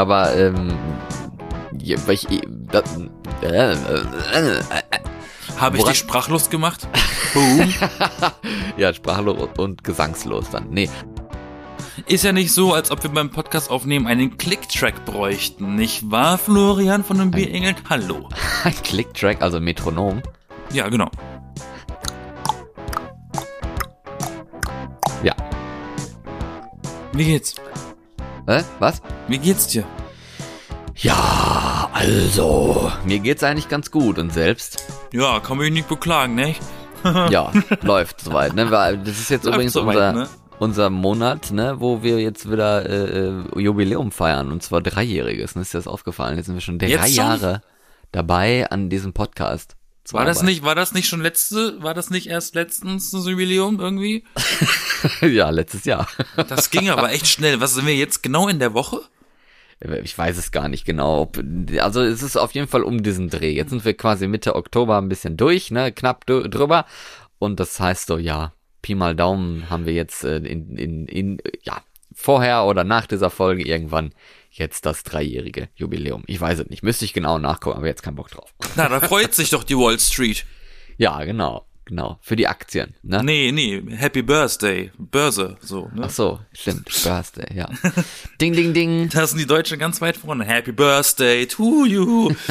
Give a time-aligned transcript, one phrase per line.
[0.00, 0.72] Aber, ähm,
[1.78, 2.40] ja, weil ich, äh,
[3.42, 4.62] äh, äh, äh,
[5.58, 6.88] Habe ich Woran- dich sprachlos gemacht?
[7.34, 7.74] Boom.
[8.78, 10.70] ja, sprachlos und, gesangslos dann.
[10.70, 10.88] Nee,
[12.06, 16.38] Ist ja nicht so, als ob wir beim Podcast aufnehmen einen Click-Track bräuchten, nicht wahr,
[16.38, 17.76] Florian von den B-Engeln?
[17.90, 18.26] Hallo.
[18.64, 20.22] ein Click-Track, also Metronom.
[20.72, 21.10] Ja, genau.
[25.22, 25.34] Ja.
[27.12, 27.54] Wie geht's?
[28.46, 29.02] Äh, was?
[29.28, 29.84] Wie geht's dir?
[30.96, 34.84] Ja, also, mir geht's eigentlich ganz gut und selbst?
[35.12, 36.54] Ja, kann mich nicht beklagen, ne?
[37.30, 38.54] Ja, läuft soweit.
[38.54, 38.66] Ne?
[38.66, 40.28] Das ist jetzt Läuft übrigens soweit, unser, ne?
[40.58, 45.56] unser Monat, ne, wo wir jetzt wieder äh, äh, Jubiläum feiern und zwar dreijähriges.
[45.56, 45.62] Ne?
[45.62, 46.36] Ist dir das aufgefallen?
[46.36, 47.06] Jetzt sind wir schon drei?
[47.06, 47.62] Jahre
[48.12, 49.76] dabei an diesem Podcast.
[50.12, 53.80] War das nicht, war das nicht schon letzte, war das nicht erst letztens das Jubiläum
[53.80, 54.24] irgendwie?
[55.22, 56.08] ja, letztes Jahr.
[56.48, 57.60] Das ging aber echt schnell.
[57.60, 59.00] Was sind wir jetzt genau in der Woche?
[60.04, 61.22] Ich weiß es gar nicht genau.
[61.22, 61.42] Ob,
[61.78, 63.50] also es ist auf jeden Fall um diesen Dreh.
[63.52, 66.84] Jetzt sind wir quasi Mitte Oktober ein bisschen durch, ne, knapp dr- drüber.
[67.38, 71.38] Und das heißt so, ja, Pi mal Daumen haben wir jetzt äh, in, in, in,
[71.62, 71.80] ja,
[72.20, 74.12] vorher oder nach dieser Folge irgendwann
[74.50, 76.22] jetzt das dreijährige Jubiläum.
[76.26, 78.52] Ich weiß es nicht, müsste ich genau nachgucken, aber jetzt kein Bock drauf.
[78.76, 80.44] Na, da freut sich doch die Wall Street.
[80.98, 82.18] Ja, genau, genau.
[82.20, 83.22] Für die Aktien, ne?
[83.24, 86.02] Nee, nee, Happy Birthday, Börse, so, ne?
[86.04, 87.68] Ach so, stimmt, Birthday, ja.
[88.40, 89.08] ding, ding, ding.
[89.12, 90.44] Da sind die Deutschen ganz weit vorne.
[90.44, 92.34] Happy Birthday to you.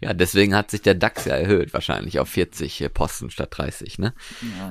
[0.00, 4.00] Ja, deswegen hat sich der DAX ja erhöht, wahrscheinlich auf 40 äh, Posten statt 30,
[4.00, 4.12] ne?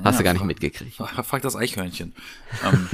[0.04, 0.96] Hast ja, du gar nicht mitgekriegt.
[0.96, 2.14] Frag frag das Eichhörnchen.
[2.66, 2.90] ähm,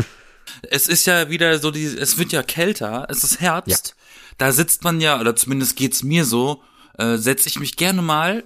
[0.69, 3.95] es ist ja wieder so die, es wird ja kälter, es ist Herbst.
[4.37, 6.61] Da sitzt man ja, oder zumindest geht's mir so,
[6.97, 8.43] äh, setze ich mich gerne mal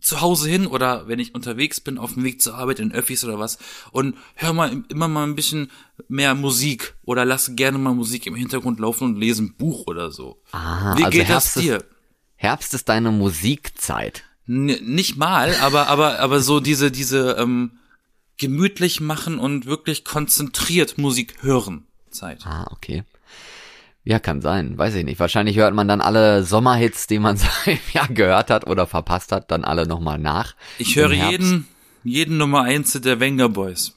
[0.00, 3.24] zu Hause hin oder wenn ich unterwegs bin, auf dem Weg zur Arbeit in Öffis
[3.24, 3.58] oder was
[3.90, 5.70] und hör mal im- immer mal ein bisschen
[6.08, 10.10] mehr Musik oder lasse gerne mal Musik im Hintergrund laufen und lese ein Buch oder
[10.12, 10.40] so.
[10.52, 11.84] Ah, Wie also geht Herbst das dir?
[12.36, 14.24] Herbst ist deine Musikzeit.
[14.46, 17.78] N nicht mal, aber aber aber so diese diese ähm,
[18.40, 22.44] gemütlich machen und wirklich konzentriert Musik hören Zeit.
[22.44, 23.04] Ah, okay.
[24.02, 25.20] Ja, kann sein, weiß ich nicht.
[25.20, 27.38] Wahrscheinlich hört man dann alle Sommerhits, die man
[27.92, 30.56] ja gehört hat oder verpasst hat, dann alle nochmal nach.
[30.78, 31.68] Ich Im höre jeden
[32.02, 33.94] jeden Nummer eins der Wenger Boys.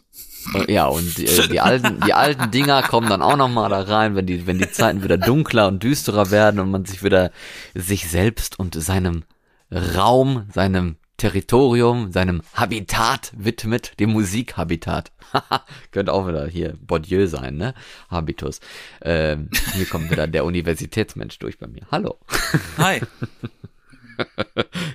[0.53, 3.81] Äh, Ja, und die, äh, die alten, die alten Dinger kommen dann auch nochmal da
[3.81, 7.31] rein, wenn die, wenn die Zeiten wieder dunkler und düsterer werden und man sich wieder
[7.73, 9.23] sich selbst und seinem
[9.71, 15.11] Raum, seinem Territorium, seinem Habitat widmet, dem Musikhabitat.
[15.91, 17.73] Könnte auch wieder hier Bourdieu sein, ne?
[18.09, 18.59] Habitus.
[19.01, 21.87] Ähm, hier kommt wieder der Universitätsmensch durch bei mir.
[21.91, 22.17] Hallo.
[22.77, 23.01] Hi.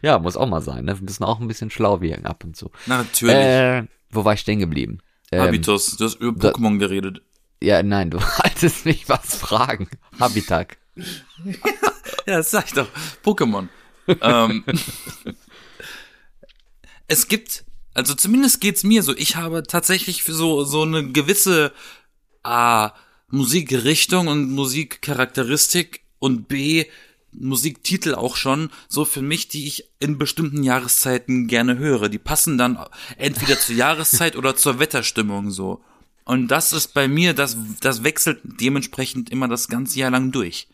[0.00, 0.96] Ja, muss auch mal sein, ne?
[0.96, 2.70] Wir müssen auch ein bisschen schlau wirken ab und zu.
[2.86, 3.34] Na, natürlich.
[3.34, 5.00] Äh, wo war ich stehen geblieben?
[5.32, 7.22] Ähm, Habitus, du hast über Pokémon geredet.
[7.60, 9.88] Ja, nein, du wolltest nicht was fragen.
[10.20, 10.76] Habitat.
[12.26, 12.88] Ja, das sag ich doch.
[13.24, 13.68] Pokémon.
[14.22, 14.64] ähm,
[17.08, 17.64] es gibt,
[17.94, 21.72] also zumindest geht's mir so, ich habe tatsächlich für so, so eine gewisse
[22.42, 22.92] A,
[23.30, 26.86] Musikrichtung und Musikcharakteristik und B,
[27.32, 32.08] Musiktitel auch schon, so für mich, die ich in bestimmten Jahreszeiten gerne höre.
[32.08, 32.78] Die passen dann
[33.16, 35.82] entweder zur Jahreszeit oder zur Wetterstimmung so.
[36.24, 40.68] Und das ist bei mir, das, das wechselt dementsprechend immer das ganze Jahr lang durch.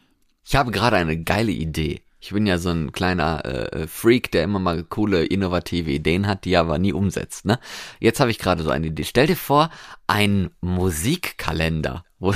[0.44, 2.02] Ich habe gerade eine geile Idee.
[2.24, 6.46] Ich bin ja so ein kleiner äh, Freak, der immer mal coole, innovative Ideen hat,
[6.46, 7.44] die er aber nie umsetzt.
[7.44, 7.58] Ne?
[8.00, 9.04] Jetzt habe ich gerade so eine Idee.
[9.04, 9.68] Stell dir vor,
[10.06, 12.02] ein Musikkalender.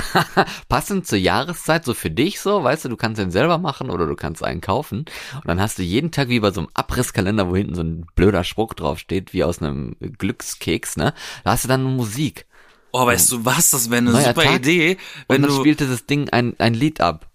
[0.69, 4.05] Passend zur Jahreszeit, so für dich so, weißt du, du kannst den selber machen oder
[4.05, 5.05] du kannst einen kaufen.
[5.33, 8.05] Und dann hast du jeden Tag wie bei so einem Abrisskalender, wo hinten so ein
[8.13, 11.15] blöder Spruch draufsteht, wie aus einem Glückskeks, ne?
[11.43, 12.45] Da hast du dann Musik.
[12.91, 13.71] Oh, weißt du was?
[13.71, 14.55] Das wäre eine Neuer super Tag.
[14.57, 15.57] Idee, Und wenn dann du.
[15.57, 17.28] spielt dieses Ding ein, ein Lied ab.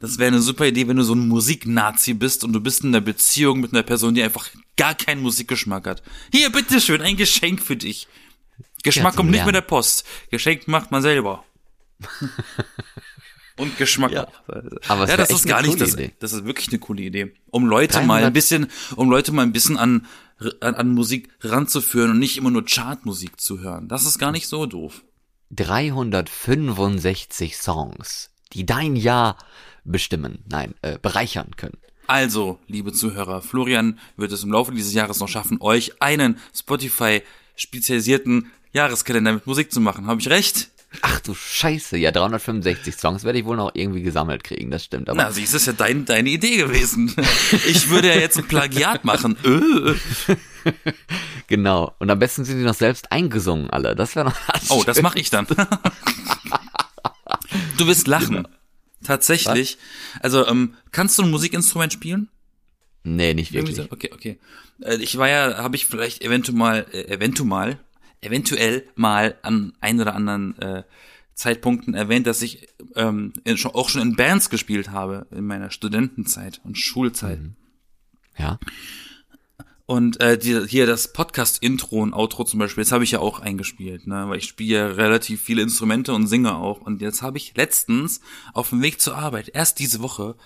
[0.00, 2.88] Das wäre eine super Idee, wenn du so ein Musiknazi bist und du bist in
[2.88, 6.02] einer Beziehung mit einer Person, die einfach gar keinen Musikgeschmack hat.
[6.32, 8.06] Hier, bitteschön, ein Geschenk für dich.
[8.82, 10.04] Geschmack Ja, kommt nicht mit der Post.
[10.30, 11.44] Geschenk macht man selber.
[13.56, 14.26] und Geschmack Ja.
[14.88, 16.12] Aber ja, das ist gar nicht, coole das, Idee.
[16.18, 17.32] das ist wirklich eine coole Idee.
[17.50, 18.66] Um Leute mal 300 ein bisschen,
[18.96, 20.06] um Leute mal ein bisschen an,
[20.60, 23.88] an, an Musik ranzuführen und nicht immer nur Chartmusik zu hören.
[23.88, 25.02] Das ist gar nicht so doof.
[25.52, 29.38] 365 Songs, die dein Jahr
[29.84, 31.78] bestimmen, nein, äh, bereichern können.
[32.06, 38.50] Also, liebe Zuhörer, Florian wird es im Laufe dieses Jahres noch schaffen, euch einen Spotify-spezialisierten
[38.72, 40.06] Jahreskalender mit Musik zu machen.
[40.06, 40.70] Habe ich recht?
[41.02, 45.08] Ach du Scheiße, ja, 365 Songs werde ich wohl noch irgendwie gesammelt kriegen, das stimmt.
[45.08, 47.14] Aber Na, siehst du, ist ja dein, deine Idee gewesen.
[47.66, 49.36] Ich würde ja jetzt ein Plagiat machen.
[49.44, 49.94] Äh.
[51.46, 51.94] genau.
[51.98, 53.96] Und am besten sind die noch selbst eingesungen, alle.
[53.96, 54.36] Das wäre noch
[54.68, 55.46] Oh, das mache ich dann.
[57.78, 58.46] Du wirst lachen.
[59.04, 59.78] Tatsächlich.
[60.20, 62.28] Also, ähm, kannst du ein Musikinstrument spielen?
[63.04, 63.76] Nee, nicht wirklich.
[63.76, 63.86] So?
[63.90, 64.38] Okay, okay.
[64.80, 67.78] Äh, ich war ja, habe ich vielleicht eventuell mal, äh, eventuell mal,
[68.20, 70.82] eventuell mal an ein oder anderen äh,
[71.34, 75.70] Zeitpunkten erwähnt, dass ich ähm, in, schon, auch schon in Bands gespielt habe in meiner
[75.70, 77.40] Studentenzeit und Schulzeit.
[77.40, 77.56] Mhm.
[78.38, 78.58] Ja.
[79.86, 83.40] Und äh, die, hier das Podcast-Intro und Outro zum Beispiel, das habe ich ja auch
[83.40, 84.28] eingespielt, ne?
[84.28, 86.80] weil ich spiele ja relativ viele Instrumente und singe auch.
[86.80, 88.20] Und jetzt habe ich letztens
[88.54, 90.36] auf dem Weg zur Arbeit, erst diese Woche,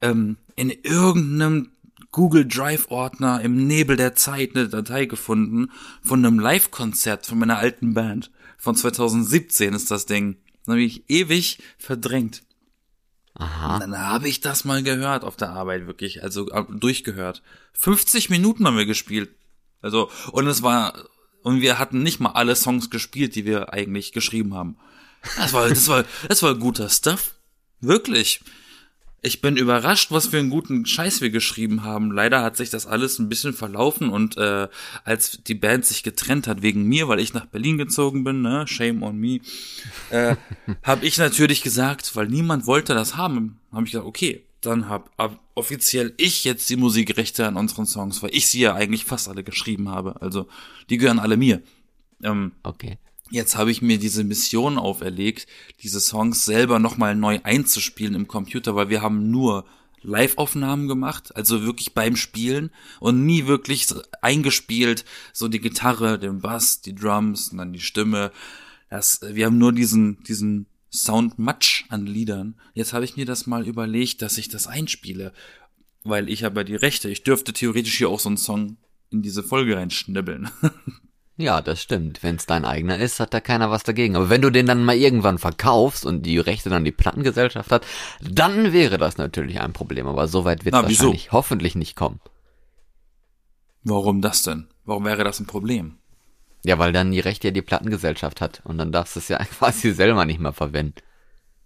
[0.00, 1.70] ähm, in irgendeinem
[2.10, 5.70] Google Drive-Ordner im Nebel der Zeit eine Datei gefunden
[6.02, 8.32] von einem Live-Konzert von meiner alten Band.
[8.58, 10.36] Von 2017 ist das Ding.
[10.64, 12.42] Das habe ich ewig verdrängt.
[13.34, 13.74] Aha.
[13.74, 17.42] Und dann habe ich das mal gehört auf der Arbeit, wirklich, also äh, durchgehört.
[17.72, 19.30] 50 Minuten haben wir gespielt.
[19.82, 20.94] Also, und es war,
[21.42, 24.76] und wir hatten nicht mal alle Songs gespielt, die wir eigentlich geschrieben haben.
[25.36, 27.34] Das war, das war, das war guter Stuff.
[27.80, 28.40] Wirklich.
[29.22, 32.10] Ich bin überrascht, was für einen guten Scheiß wir geschrieben haben.
[32.10, 34.68] Leider hat sich das alles ein bisschen verlaufen und äh,
[35.04, 38.66] als die Band sich getrennt hat wegen mir, weil ich nach Berlin gezogen bin, ne,
[38.66, 39.40] shame on me,
[40.10, 40.36] äh,
[40.82, 45.10] habe ich natürlich gesagt, weil niemand wollte das haben, habe ich gesagt, okay, dann hab
[45.18, 49.28] ab, offiziell ich jetzt die Musikrechte an unseren Songs, weil ich sie ja eigentlich fast
[49.28, 50.20] alle geschrieben habe.
[50.20, 50.48] Also
[50.88, 51.62] die gehören alle mir.
[52.22, 52.98] Ähm, okay.
[53.30, 55.46] Jetzt habe ich mir diese Mission auferlegt,
[55.82, 59.66] diese Songs selber nochmal neu einzuspielen im Computer, weil wir haben nur
[60.02, 63.86] Live-Aufnahmen gemacht, also wirklich beim Spielen und nie wirklich
[64.22, 68.32] eingespielt, so die Gitarre, den Bass, die Drums und dann die Stimme.
[68.88, 72.56] Das, wir haben nur diesen, diesen Sound-Match an Liedern.
[72.74, 75.32] Jetzt habe ich mir das mal überlegt, dass ich das einspiele,
[76.02, 77.08] weil ich habe die Rechte.
[77.08, 78.76] Ich dürfte theoretisch hier auch so einen Song
[79.10, 80.50] in diese Folge reinschnibbeln.
[81.40, 82.22] Ja, das stimmt.
[82.22, 84.14] Wenn es dein eigener ist, hat da keiner was dagegen.
[84.14, 87.86] Aber wenn du den dann mal irgendwann verkaufst und die Rechte dann die Plattengesellschaft hat,
[88.20, 90.06] dann wäre das natürlich ein Problem.
[90.06, 91.32] Aber so weit wird es wahrscheinlich wieso?
[91.32, 92.20] hoffentlich nicht kommen.
[93.82, 94.68] Warum das denn?
[94.84, 95.96] Warum wäre das ein Problem?
[96.62, 99.38] Ja, weil dann die Rechte ja die Plattengesellschaft hat und dann darfst du es ja
[99.58, 100.96] quasi selber nicht mehr verwenden.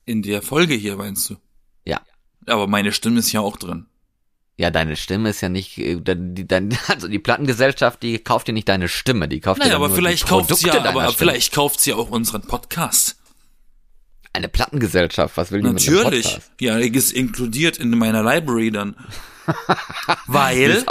[0.04, 1.36] In der Folge hier meinst du?
[1.84, 2.00] Ja.
[2.46, 3.86] Aber meine Stimme ist ja auch drin.
[4.56, 8.52] Ja, deine Stimme ist ja nicht, äh, die, dein, also die Plattengesellschaft, die kauft dir
[8.52, 11.02] nicht deine Stimme, die kauft naja, dir aber nur vielleicht die kauft sie ja, aber
[11.02, 11.12] Stimme.
[11.12, 13.16] vielleicht kauft sie auch unseren Podcast.
[14.32, 16.04] Eine Plattengesellschaft, was will die Natürlich.
[16.04, 16.50] mit dem Podcast?
[16.60, 18.96] Ja, ist inkludiert in meiner Library dann.
[20.26, 20.84] weil,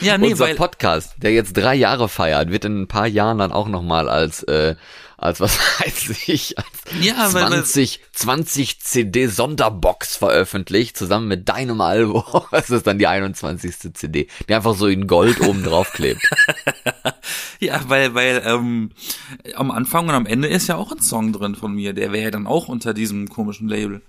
[0.00, 3.38] ja, nee, unser weil, Podcast, der jetzt drei Jahre feiert, wird in ein paar Jahren
[3.38, 4.76] dann auch nochmal als, äh,
[5.18, 6.66] als was heißt ich, als
[7.00, 12.24] ja, 20, 20 CD Sonderbox veröffentlicht, zusammen mit deinem Album.
[12.50, 13.94] Das ist dann die 21.
[13.94, 16.22] CD, die einfach so in Gold oben drauf klebt.
[17.60, 18.90] ja, weil, weil ähm,
[19.54, 22.24] am Anfang und am Ende ist ja auch ein Song drin von mir, der wäre
[22.24, 24.00] ja dann auch unter diesem komischen Label.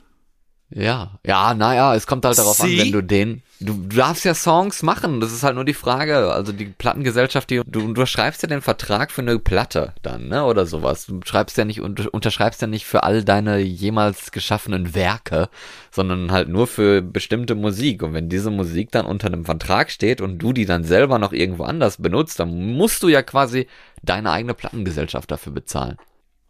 [0.72, 2.80] Ja, ja, naja, es kommt halt darauf Sie?
[2.80, 5.74] an, wenn du den, du, du darfst ja Songs machen, das ist halt nur die
[5.74, 10.28] Frage, also die Plattengesellschaft, die, du, du schreibst ja den Vertrag für eine Platte dann,
[10.28, 14.94] ne, oder sowas, du schreibst ja nicht, unterschreibst ja nicht für all deine jemals geschaffenen
[14.94, 15.50] Werke,
[15.90, 20.22] sondern halt nur für bestimmte Musik und wenn diese Musik dann unter einem Vertrag steht
[20.22, 23.68] und du die dann selber noch irgendwo anders benutzt, dann musst du ja quasi
[24.04, 25.98] deine eigene Plattengesellschaft dafür bezahlen.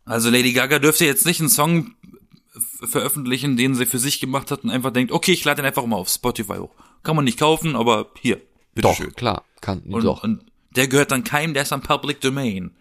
[0.09, 1.93] Also Lady Gaga dürfte jetzt nicht einen Song
[2.51, 5.85] veröffentlichen, den sie für sich gemacht hat und einfach denkt, okay, ich lade den einfach
[5.85, 6.73] mal auf Spotify hoch.
[7.03, 8.41] Kann man nicht kaufen, aber hier,
[8.75, 9.09] bitteschön.
[9.09, 10.23] Doch, klar, kann, und, doch.
[10.23, 12.71] Und der gehört dann keinem, der ist am Public Domain.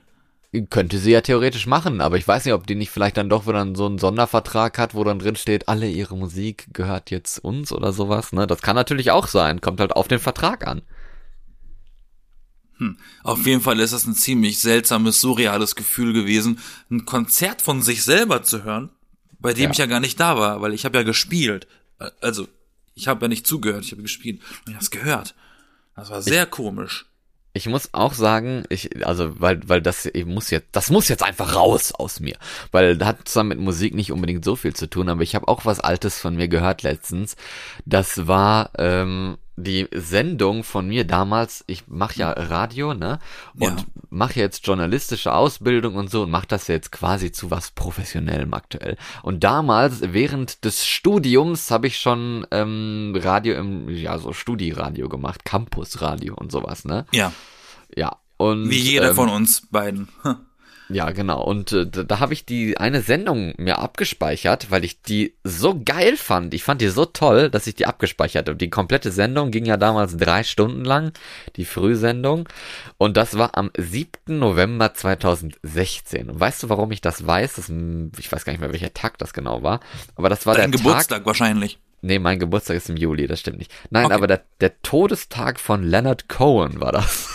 [0.70, 3.44] Könnte sie ja theoretisch machen, aber ich weiß nicht, ob die nicht vielleicht dann doch
[3.44, 7.70] dann so einen Sondervertrag hat, wo dann drin steht, alle ihre Musik gehört jetzt uns
[7.70, 8.46] oder sowas, ne?
[8.46, 10.80] Das kann natürlich auch sein, kommt halt auf den Vertrag an.
[12.78, 12.96] Hm.
[13.24, 16.60] Auf jeden Fall ist das ein ziemlich seltsames, surreales Gefühl gewesen,
[16.90, 18.90] ein Konzert von sich selber zu hören
[19.38, 19.70] bei dem ja.
[19.70, 21.66] ich ja gar nicht da war, weil ich habe ja gespielt.
[22.20, 22.48] Also,
[22.94, 24.40] ich habe ja nicht zugehört, ich habe gespielt.
[24.40, 25.34] Und ich habe es gehört.
[25.94, 27.06] Das war sehr ich, komisch.
[27.52, 31.22] Ich muss auch sagen, ich, also, weil, weil das ich muss jetzt, das muss jetzt
[31.22, 32.36] einfach raus aus mir.
[32.70, 35.48] Weil das hat zwar mit Musik nicht unbedingt so viel zu tun, aber ich habe
[35.48, 37.36] auch was Altes von mir gehört letztens.
[37.84, 43.18] Das war, ähm, die Sendung von mir damals, ich mache ja Radio, ne?
[43.54, 43.86] Und ja.
[44.10, 48.96] mache jetzt journalistische Ausbildung und so und mache das jetzt quasi zu was Professionellem aktuell.
[49.22, 55.44] Und damals, während des Studiums, habe ich schon ähm, Radio im, ja, so Studiradio gemacht,
[55.44, 57.06] Campusradio und sowas, ne?
[57.12, 57.32] Ja.
[57.94, 58.16] Ja.
[58.36, 60.08] Und, Wie jeder ähm, von uns beiden.
[60.90, 61.42] Ja, genau.
[61.42, 66.16] Und äh, da, habe ich die eine Sendung mir abgespeichert, weil ich die so geil
[66.16, 66.54] fand.
[66.54, 68.56] Ich fand die so toll, dass ich die abgespeichert habe.
[68.56, 71.12] Die komplette Sendung ging ja damals drei Stunden lang,
[71.56, 72.48] die Frühsendung.
[72.96, 74.38] Und das war am 7.
[74.38, 76.30] November 2016.
[76.30, 77.56] Und weißt du, warum ich das weiß?
[77.56, 77.68] Das,
[78.18, 79.80] ich weiß gar nicht mehr, welcher Tag das genau war.
[80.16, 81.26] Aber das war Dein der Geburtstag Tag.
[81.26, 81.78] wahrscheinlich.
[82.00, 83.72] Nee, mein Geburtstag ist im Juli, das stimmt nicht.
[83.90, 84.14] Nein, Okay.
[84.14, 87.28] aber der, der Todestag von Leonard Cohen war das.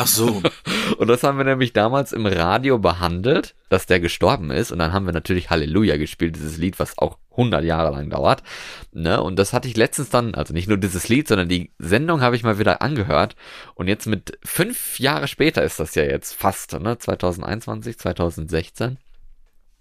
[0.00, 0.42] Ach so.
[0.96, 4.72] Und das haben wir nämlich damals im Radio behandelt, dass der gestorben ist.
[4.72, 8.42] Und dann haben wir natürlich Halleluja gespielt, dieses Lied, was auch 100 Jahre lang dauert.
[8.92, 9.22] Ne?
[9.22, 12.34] Und das hatte ich letztens dann, also nicht nur dieses Lied, sondern die Sendung habe
[12.34, 13.36] ich mal wieder angehört.
[13.74, 16.96] Und jetzt mit fünf Jahre später ist das ja jetzt fast, ne?
[16.96, 18.96] 2021, 2016.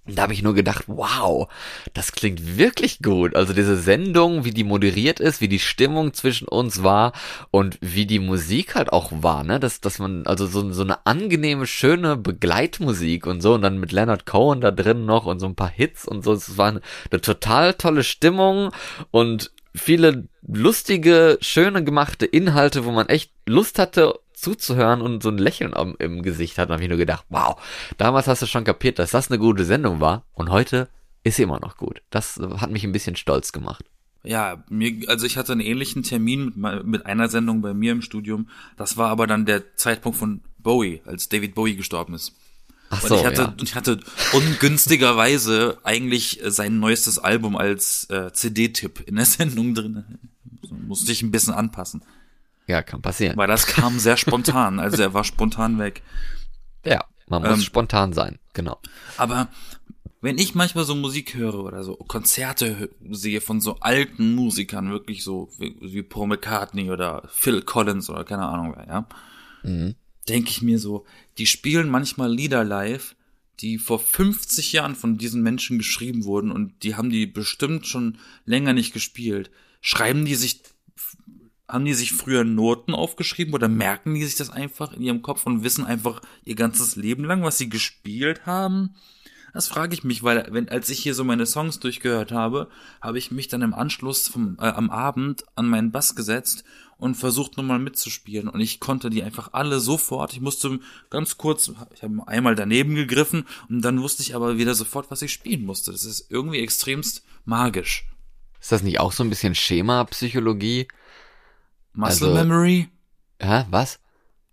[0.09, 1.47] Und da habe ich nur gedacht, wow,
[1.93, 3.35] das klingt wirklich gut.
[3.35, 7.13] Also diese Sendung, wie die moderiert ist, wie die Stimmung zwischen uns war
[7.51, 9.59] und wie die Musik halt auch war, ne?
[9.59, 13.91] Dass, dass man, also so, so eine angenehme, schöne Begleitmusik und so und dann mit
[13.91, 16.33] Leonard Cohen da drin noch und so ein paar Hits und so.
[16.33, 18.71] Es war eine, eine total tolle Stimmung
[19.11, 25.37] und viele lustige, schöne gemachte Inhalte, wo man echt Lust hatte zuzuhören und so ein
[25.37, 26.69] Lächeln am, im Gesicht hat.
[26.69, 27.61] Da habe ich nur gedacht, wow,
[27.97, 30.87] damals hast du schon kapiert, dass das eine gute Sendung war und heute
[31.23, 32.01] ist sie immer noch gut.
[32.09, 33.85] Das hat mich ein bisschen stolz gemacht.
[34.23, 38.01] Ja, mir, also ich hatte einen ähnlichen Termin mit, mit einer Sendung bei mir im
[38.01, 38.49] Studium.
[38.77, 42.33] Das war aber dann der Zeitpunkt von Bowie, als David Bowie gestorben ist.
[42.89, 43.47] Ach Und so, ich hatte, ja.
[43.49, 43.99] und ich hatte
[44.33, 50.03] ungünstigerweise eigentlich sein neuestes Album als äh, CD-Tipp in der Sendung drin.
[50.87, 52.01] Musste ich ein bisschen anpassen.
[52.69, 53.35] Ja, kann passieren.
[53.35, 54.79] Weil das kam sehr spontan.
[54.79, 56.03] Also er war spontan weg.
[56.85, 58.79] Ja, man muss Ähm, spontan sein, genau.
[59.17, 59.47] Aber
[60.21, 65.23] wenn ich manchmal so Musik höre oder so Konzerte sehe von so alten Musikern, wirklich
[65.23, 69.07] so wie, wie Paul McCartney oder Phil Collins oder keine Ahnung wer, ja,
[69.63, 69.95] Mhm.
[70.29, 71.05] denke ich mir so,
[71.39, 73.15] die spielen manchmal Lieder live,
[73.61, 78.19] die vor 50 Jahren von diesen Menschen geschrieben wurden und die haben die bestimmt schon
[78.45, 79.49] länger nicht gespielt.
[79.81, 80.61] Schreiben die sich,
[81.69, 85.45] haben die sich früher Noten aufgeschrieben oder merken die sich das einfach in ihrem Kopf
[85.45, 88.95] und wissen einfach ihr ganzes Leben lang, was sie gespielt haben?
[89.53, 92.69] Das frage ich mich, weil wenn als ich hier so meine Songs durchgehört habe,
[93.01, 96.63] habe ich mich dann im Anschluss vom, äh, am Abend an meinen Bass gesetzt
[96.97, 100.33] und versucht nochmal mitzuspielen und ich konnte die einfach alle sofort.
[100.33, 104.75] Ich musste ganz kurz, ich habe einmal daneben gegriffen und dann wusste ich aber wieder
[104.75, 105.91] sofort, was ich spielen musste.
[105.91, 108.05] Das ist irgendwie extremst magisch.
[108.59, 110.87] Ist das nicht auch so ein bisschen Schema-Psychologie?
[111.93, 112.89] Muscle Also- Memory,
[113.41, 113.99] Hä, was?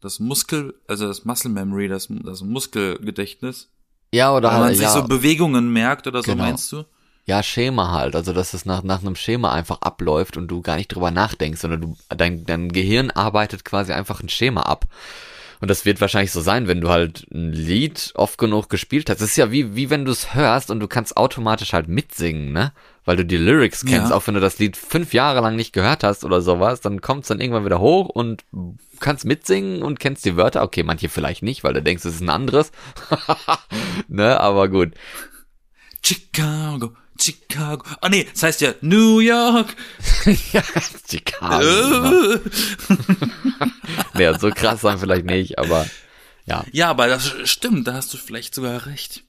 [0.00, 3.70] das Muskel, also das Muscle Memory, das, das Muskelgedächtnis,
[4.12, 6.44] Ja, oder weil man halt, sich ja, so Bewegungen merkt oder so, Genau.
[6.44, 6.84] meinst du?
[7.28, 8.14] ja, Schema halt.
[8.14, 11.60] Also, dass es nach, nach einem Schema einfach abläuft und du gar nicht drüber nachdenkst,
[11.60, 14.84] sondern du, dein, dein Gehirn arbeitet quasi einfach ein Schema ab.
[15.60, 19.20] Und das wird wahrscheinlich so sein, wenn du halt ein Lied oft genug gespielt hast.
[19.20, 22.52] Das ist ja wie, wie wenn du es hörst und du kannst automatisch halt mitsingen,
[22.52, 22.72] ne?
[23.04, 24.16] Weil du die Lyrics kennst, Ja.
[24.16, 27.22] auch wenn du das Lied fünf Jahre lang nicht gehört hast oder sowas, dann kommt
[27.22, 28.44] es dann irgendwann wieder hoch und
[28.98, 30.62] kannst mitsingen und kennst die Wörter.
[30.62, 32.72] Okay, manche vielleicht nicht, weil du denkst, es ist ein anderes.
[34.08, 34.92] ne, aber gut.
[36.02, 37.84] Chicago, Chicago.
[38.00, 39.74] Ah nee, das heißt ja New York.
[40.52, 40.62] ja,
[41.08, 41.58] Chicago.
[41.64, 42.40] ne?
[44.18, 45.86] ja, so krass sein vielleicht nicht, aber
[46.46, 46.64] ja.
[46.72, 49.24] Ja, aber das stimmt, da hast du vielleicht sogar recht.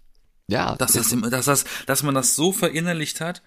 [0.47, 3.41] Ja, Dass, das, dass, das, dass man das so verinnerlicht hat,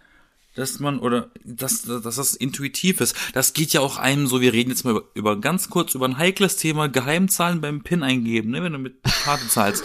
[0.55, 3.17] dass man, oder dass, dass das intuitiv ist.
[3.33, 6.07] Das geht ja auch einem so, wir reden jetzt mal über, über ganz kurz über
[6.07, 9.85] ein heikles Thema, Geheimzahlen beim PIN eingeben, ne, wenn du mit Karte zahlst.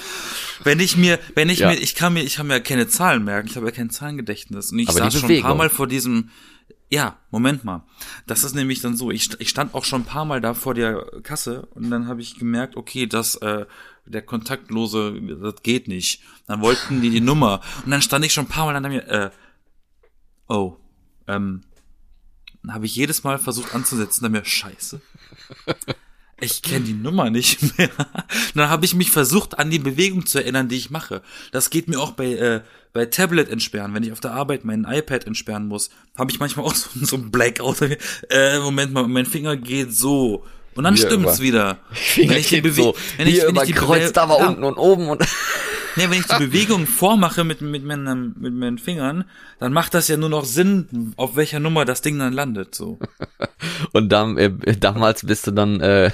[0.64, 1.70] Wenn ich mir, wenn ich Ja.
[1.70, 3.90] mir, ich kann mir, ich kann mir ja keine Zahlen merken, ich habe ja kein
[3.90, 4.72] Zahlengedächtnis.
[4.72, 5.56] Und ich Aber saß schon ein paar.
[5.56, 6.30] Mal vor diesem,
[6.90, 7.84] ja, Moment mal.
[8.28, 10.74] Das ist nämlich dann so, ich, ich stand auch schon ein paar Mal da vor
[10.74, 13.66] der Kasse und dann habe ich gemerkt, okay, das, äh,
[14.06, 16.22] der kontaktlose, das geht nicht.
[16.48, 19.08] Dann wollten die die Nummer und dann stand ich schon ein paar Mal dann mir,
[19.08, 19.32] äh,
[20.48, 20.78] oh,
[21.28, 21.64] ähm,
[22.62, 25.02] dann habe ich jedes Mal versucht anzusetzen, dann mir, scheiße.
[26.42, 27.90] Ich kenne die Nummer nicht mehr.
[28.56, 31.22] Dann habe ich mich versucht, an die Bewegung zu erinnern, die ich mache.
[31.52, 32.62] Das geht mir auch bei, äh,
[32.92, 33.94] bei Tablet entsperren.
[33.94, 37.16] Wenn ich auf der Arbeit mein iPad entsperren muss, habe ich manchmal auch so, so
[37.16, 37.78] ein Blackout.
[38.30, 40.44] Äh, Moment mal, mein Finger geht so.
[40.76, 41.78] Und dann Hier stimmt's über- wieder.
[41.94, 44.48] Finger die geht Bewe- so, wenn ich, wenn ich die Bewe- aber ja.
[44.50, 45.24] unten und oben und
[45.96, 49.26] Nee, wenn ich die Bewegung vormache mit, mit, meinen, mit meinen Fingern,
[49.60, 53.00] dann macht das ja nur noch Sinn, auf welcher Nummer das Ding dann landet, so.
[53.94, 56.12] Und dann, äh, damals bist du dann, äh,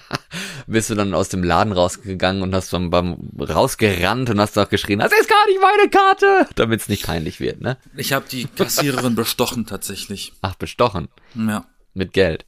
[0.66, 4.68] bist du dann aus dem Laden rausgegangen und hast dann beim rausgerannt und hast auch
[4.68, 7.76] geschrien, das ist gar nicht meine Karte, damit es nicht peinlich wird, ne?
[7.96, 10.32] Ich habe die Kassiererin bestochen tatsächlich.
[10.42, 11.08] Ach, bestochen.
[11.34, 11.66] Ja.
[11.94, 12.44] Mit Geld.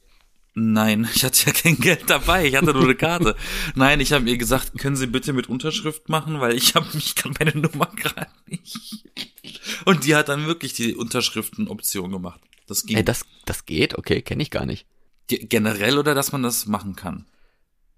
[0.55, 3.35] Nein, ich hatte ja kein Geld dabei, ich hatte nur eine Karte.
[3.75, 7.15] Nein, ich habe ihr gesagt, können Sie bitte mit Unterschrift machen, weil ich habe mich
[7.15, 9.05] kann meine Nummer gerade nicht.
[9.85, 12.41] Und die hat dann wirklich die Unterschriftenoption gemacht.
[12.67, 13.97] Das ging Ey, das, das geht?
[13.97, 14.85] Okay, kenne ich gar nicht.
[15.27, 17.25] Ge- generell oder dass man das machen kann.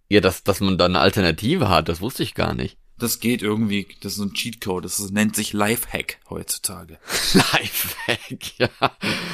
[0.09, 2.77] Ja, dass, dass man da eine Alternative hat, das wusste ich gar nicht.
[2.97, 6.97] Das geht irgendwie, das ist so ein Cheatcode, das ist, nennt sich Lifehack heutzutage.
[7.33, 8.69] Lifehack, ja.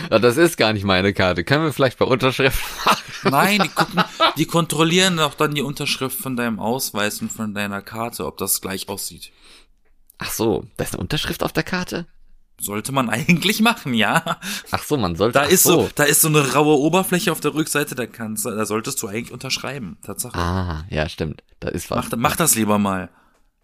[0.10, 0.20] ja.
[0.20, 1.44] Das ist gar nicht meine Karte.
[1.44, 3.01] Können wir vielleicht bei Unterschrift machen?
[3.24, 4.03] Nein, die gucken,
[4.38, 8.62] die kontrollieren auch dann die Unterschrift von deinem Ausweis und von deiner Karte, ob das
[8.62, 9.32] gleich aussieht.
[10.18, 12.08] Ach so, da ist eine Unterschrift auf der Karte?
[12.60, 14.39] Sollte man eigentlich machen, ja.
[14.72, 15.38] Ach so, man sollte.
[15.38, 18.65] Da ist so, da ist so eine raue Oberfläche auf der Rückseite, da kannst, da
[18.65, 20.36] solltest du eigentlich unterschreiben, Tatsache.
[20.36, 21.44] Ah, ja, stimmt.
[21.60, 22.10] Da ist was.
[22.10, 23.10] Mach, mach das lieber mal.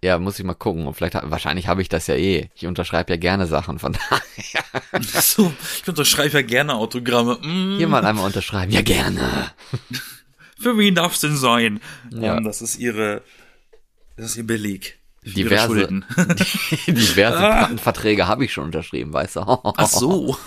[0.04, 0.86] Ja, muss ich mal gucken.
[0.86, 2.50] Und vielleicht, wahrscheinlich habe ich das ja eh.
[2.54, 5.02] Ich unterschreibe ja gerne Sachen, von daher.
[5.22, 5.52] So,
[5.82, 7.40] ich unterschreibe ja gerne Autogramme.
[7.42, 8.72] Mm, Hier mal einmal unterschreiben.
[8.72, 9.52] Ja, gerne.
[10.60, 11.80] für wen darf's denn sein?
[12.12, 12.38] Ja.
[12.38, 13.24] Ähm, das ist ihre,
[14.18, 15.00] das ist ihr Beleg.
[15.24, 15.88] Diverse,
[16.88, 17.58] diverse Ah.
[17.58, 19.42] Plattenverträge habe ich schon unterschrieben, weißt du?
[19.42, 20.38] Ach so.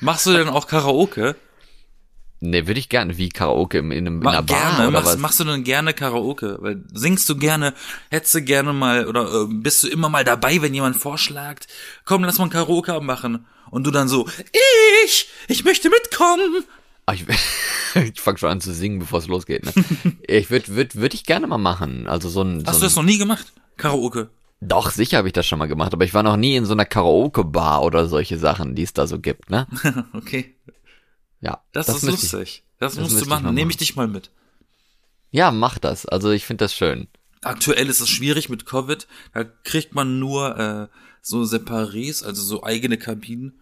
[0.00, 1.36] Machst du denn auch Karaoke?
[2.40, 3.18] Nee, würde ich gerne.
[3.18, 4.88] Wie Karaoke in, in, einem, in einer Bar gerne.
[4.88, 5.18] oder Machst, was?
[5.18, 6.56] machst du denn gerne Karaoke?
[6.60, 7.74] Weil singst du gerne,
[8.10, 11.68] hättest du gerne mal oder äh, bist du immer mal dabei, wenn jemand vorschlägt,
[12.06, 14.26] komm, lass mal ein Karaoke machen und du dann so,
[15.04, 16.64] ich, ich möchte mitkommen.
[17.04, 17.26] Ah, ich
[17.94, 19.64] ich fange schon an zu singen, bevor es losgeht.
[19.64, 19.72] Ne?
[20.26, 22.06] ich würde würd, würd ich gerne mal machen.
[22.06, 23.52] Also so ein, Hast so du das noch nie gemacht?
[23.76, 24.30] Karaoke.
[24.62, 26.74] Doch, sicher habe ich das schon mal gemacht, aber ich war noch nie in so
[26.74, 29.66] einer Karaoke-Bar oder solche Sachen, die es da so gibt, ne?
[30.12, 30.54] okay.
[31.40, 31.62] Ja.
[31.72, 32.62] Das, ist müsste ich- lustig.
[32.78, 33.54] Das, das musst du machen.
[33.54, 34.30] Nehme ich dich mal mit.
[35.30, 36.06] Ja, mach das.
[36.06, 37.08] Also ich finde das schön.
[37.42, 39.06] Aktuell ist es schwierig mit Covid.
[39.32, 40.88] Da kriegt man nur äh,
[41.22, 43.60] so Separés, also so eigene Kabinen.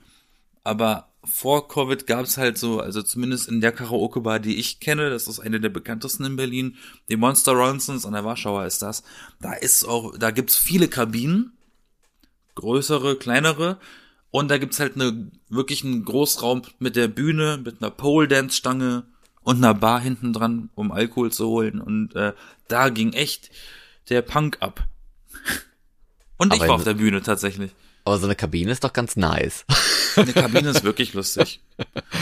[0.65, 5.11] Aber vor Covid gab es halt so, also zumindest in der Karaoke-Bar, die ich kenne,
[5.11, 6.77] das ist eine der bekanntesten in Berlin,
[7.09, 9.03] die Monster Ronsons an der Warschauer ist das.
[9.41, 11.53] Da ist auch, da gibt's viele Kabinen,
[12.55, 13.79] größere, kleinere.
[14.31, 19.05] Und da gibt's halt eine, wirklich einen Großraum mit der Bühne, mit einer Pole-Dance-Stange
[19.43, 21.81] und einer Bar hinten dran, um Alkohol zu holen.
[21.81, 22.35] Und äh,
[22.69, 23.51] da ging echt
[24.11, 24.87] der Punk ab.
[26.37, 27.73] Und ich Aber war in- auf der Bühne tatsächlich.
[28.05, 29.65] Aber so eine Kabine ist doch ganz nice.
[30.17, 31.61] Eine Kabine ist wirklich lustig.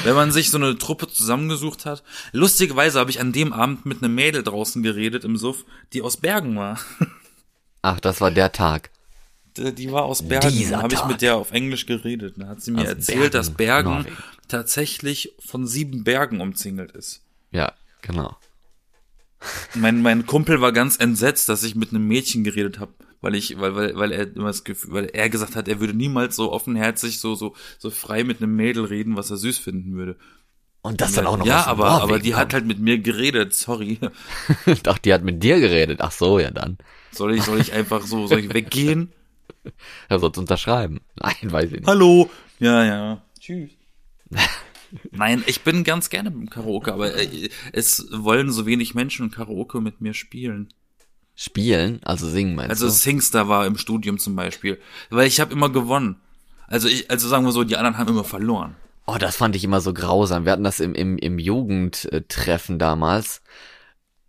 [0.05, 2.03] Wenn man sich so eine Truppe zusammengesucht hat.
[2.33, 6.17] Lustigerweise habe ich an dem Abend mit einem Mädel draußen geredet im Suff, die aus
[6.19, 6.79] Bergen war.
[7.83, 8.91] Ach, das war der Tag.
[9.57, 10.77] Die die war aus Bergen.
[10.77, 12.35] Habe ich mit der auf Englisch geredet.
[12.37, 14.17] Da hat sie mir Aus erzählt, dass Bergen, Bergen Norwegen.
[14.49, 17.23] tatsächlich von sieben Bergen umzingelt ist.
[17.51, 18.37] Ja, genau.
[19.75, 23.61] Mein, mein Kumpel war ganz entsetzt, dass ich mit einem Mädchen geredet habe, weil ich,
[23.61, 26.53] weil, weil, weil er immer das Gefühl, weil er gesagt hat, er würde niemals so
[26.53, 30.17] offenherzig, so, so, so frei mit einem Mädel reden, was er süß finden würde.
[30.83, 32.55] Und das dann auch noch ja, aber, Norwegen aber die hat kommt.
[32.55, 33.99] halt mit mir geredet, sorry.
[34.87, 36.01] Ach, die hat mit dir geredet.
[36.01, 36.79] Ach so, ja dann.
[37.11, 39.13] Soll ich, soll ich einfach so, soll ich weggehen?
[40.09, 41.01] Er soll unterschreiben.
[41.17, 41.87] Nein, weiß ich nicht.
[41.87, 42.31] Hallo.
[42.59, 43.23] Ja, ja.
[43.39, 43.71] Tschüss.
[45.11, 49.81] Nein, ich bin ganz gerne beim Karaoke, aber äh, es wollen so wenig Menschen Karaoke
[49.81, 50.69] mit mir spielen.
[51.35, 52.93] Spielen, also singen meinst Also du?
[52.93, 54.81] Singstar war im Studium zum Beispiel,
[55.11, 56.17] weil ich habe immer gewonnen.
[56.67, 58.75] Also ich, also sagen wir so, die anderen haben immer verloren.
[59.07, 60.45] Oh, das fand ich immer so grausam.
[60.45, 63.43] Wir hatten das im, im, im Jugendtreffen damals,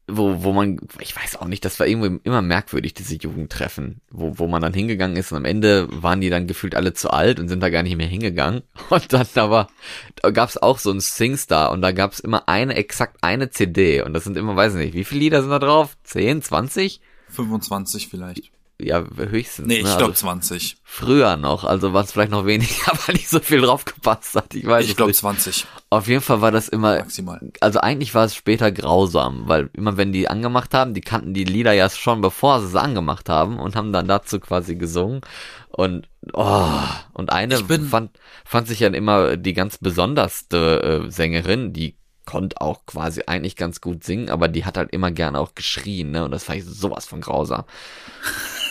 [0.08, 4.40] wo, wo man, ich weiß auch nicht, das war irgendwie immer merkwürdig, diese Jugendtreffen, wo,
[4.40, 7.40] wo man dann hingegangen ist und am Ende waren die dann gefühlt alle zu alt
[7.40, 8.64] und sind da gar nicht mehr hingegangen.
[8.90, 9.68] Und dann aber,
[10.16, 14.14] da gab's auch so ein Singstar und da gab's immer eine, exakt eine CD und
[14.14, 15.98] das sind immer, weiß nicht, wie viele Lieder sind da drauf?
[16.04, 17.02] 10, 20?
[17.30, 18.52] 25 vielleicht.
[18.80, 19.68] Ja, höchstens.
[19.68, 19.98] Nee, ich ne?
[19.98, 20.78] glaube also 20.
[20.84, 24.54] früher noch, also war es vielleicht noch weniger, weil nicht so viel drauf gepasst hat.
[24.54, 25.20] Ich weiß Ich glaube nicht.
[25.20, 27.42] 20 Auf jeden Fall war das immer, maximal.
[27.60, 31.44] also eigentlich war es später grausam, weil immer wenn die angemacht haben, die kannten die
[31.44, 35.22] Lieder ja schon bevor sie es angemacht haben und haben dann dazu quasi gesungen
[35.70, 36.70] und oh,
[37.14, 38.12] und eine fand
[38.46, 43.82] fand sich ja immer die ganz besonderste äh, Sängerin, die konnte auch quasi eigentlich ganz
[43.82, 46.26] gut singen, aber die hat halt immer gerne auch geschrien, ne?
[46.26, 47.64] Und das fand ich sowas von grausam.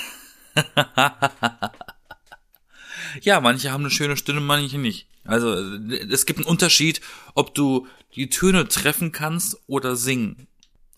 [3.23, 5.07] Ja, manche haben eine schöne Stimme, manche nicht.
[5.25, 7.01] Also es gibt einen Unterschied,
[7.35, 10.47] ob du die Töne treffen kannst oder singen.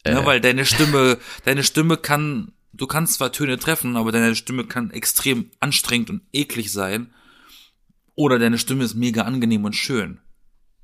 [0.06, 0.26] Ja, Äh.
[0.26, 4.90] weil deine Stimme, deine Stimme kann, du kannst zwar Töne treffen, aber deine Stimme kann
[4.90, 7.12] extrem anstrengend und eklig sein.
[8.14, 10.18] Oder deine Stimme ist mega angenehm und schön.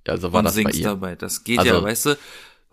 [0.06, 0.84] Ja, so war und das bei singst ihr.
[0.84, 1.16] dabei.
[1.16, 2.18] Das geht Also, ja, weißt du?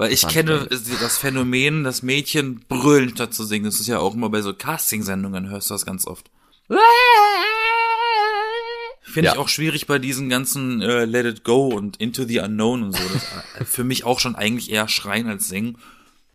[0.01, 3.65] Weil ich kenne ich das Phänomen, dass Mädchen brüllen statt zu singen.
[3.65, 6.31] Das ist ja auch immer bei so Casting-Sendungen, hörst du das ganz oft.
[9.03, 9.33] Finde Ja.
[9.33, 12.93] ich auch schwierig bei diesen ganzen äh, Let It Go und Into the Unknown und
[12.95, 13.03] so.
[13.13, 15.77] Das äh, für mich auch schon eigentlich eher schreien als singen.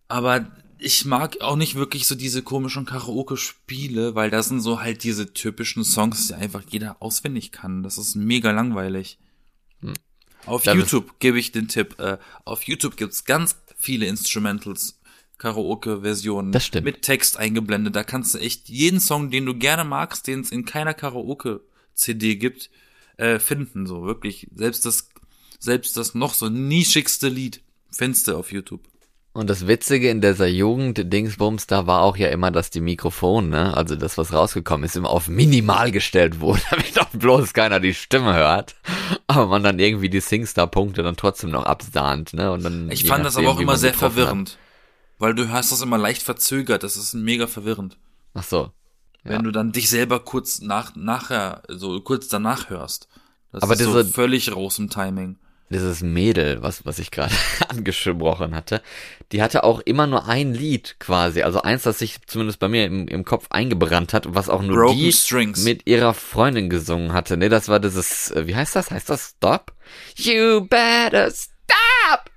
[0.07, 0.47] Aber
[0.79, 5.33] ich mag auch nicht wirklich so diese komischen Karaoke-Spiele, weil das sind so halt diese
[5.33, 7.83] typischen Songs, die einfach jeder auswendig kann.
[7.83, 9.19] Das ist mega langweilig.
[10.47, 11.99] Auf Da YouTube gebe ich den Tipp.
[11.99, 15.01] Äh, auf YouTube gibt's ganz viele Instrumentals,
[15.39, 16.51] Karaoke-Versionen.
[16.85, 17.95] Mit Text eingeblendet.
[17.95, 22.37] Da kannst du echt jeden Song, den du gerne magst, den es in keiner Karaoke-CD
[22.37, 22.71] gibt,
[23.17, 23.87] äh, finden.
[23.87, 24.49] So wirklich.
[24.55, 25.09] Selbst das,
[25.59, 28.83] selbst das noch so nischigste Lied findest du auf YouTube.
[29.37, 33.77] Und das Witzige in dieser Jugend-Dingsbums, da war auch ja immer, dass die Mikrofone, ne,
[33.77, 37.93] also das, was rausgekommen ist, immer auf minimal gestellt wurde, damit auch bloß keiner die
[37.93, 38.77] Stimme hört.
[39.27, 42.91] Aber man dann irgendwie die Singstar-Punkte dann trotzdem noch absahnt, ne, und dann.
[42.91, 44.57] Ich fand das aber auch immer sehr verwirrend.
[45.19, 46.83] Weil du hörst das immer leicht verzögert.
[46.83, 47.93] Das ist mega verwirrend.
[47.93, 47.99] Hat.
[48.35, 48.71] Ach so.
[49.23, 49.33] Ja.
[49.33, 53.09] Wenn du dann dich selber kurz nach, nachher, so kurz danach hörst.
[53.53, 55.39] Das Aber ist so diese- völlig raus im Timing.
[55.69, 57.35] Dieses Mädel, was, was ich gerade
[57.69, 58.81] angesprochen hatte,
[59.33, 62.85] die hatte auch immer nur ein Lied quasi, also eins, das sich zumindest bei mir
[62.87, 65.65] im, im Kopf eingebrannt hat, was auch nur Broken die Strings.
[65.65, 67.37] mit ihrer Freundin gesungen hatte.
[67.37, 68.93] Ne, das war dieses, äh, wie heißt das?
[68.93, 69.73] Heißt das Stop?
[70.15, 72.31] You better stop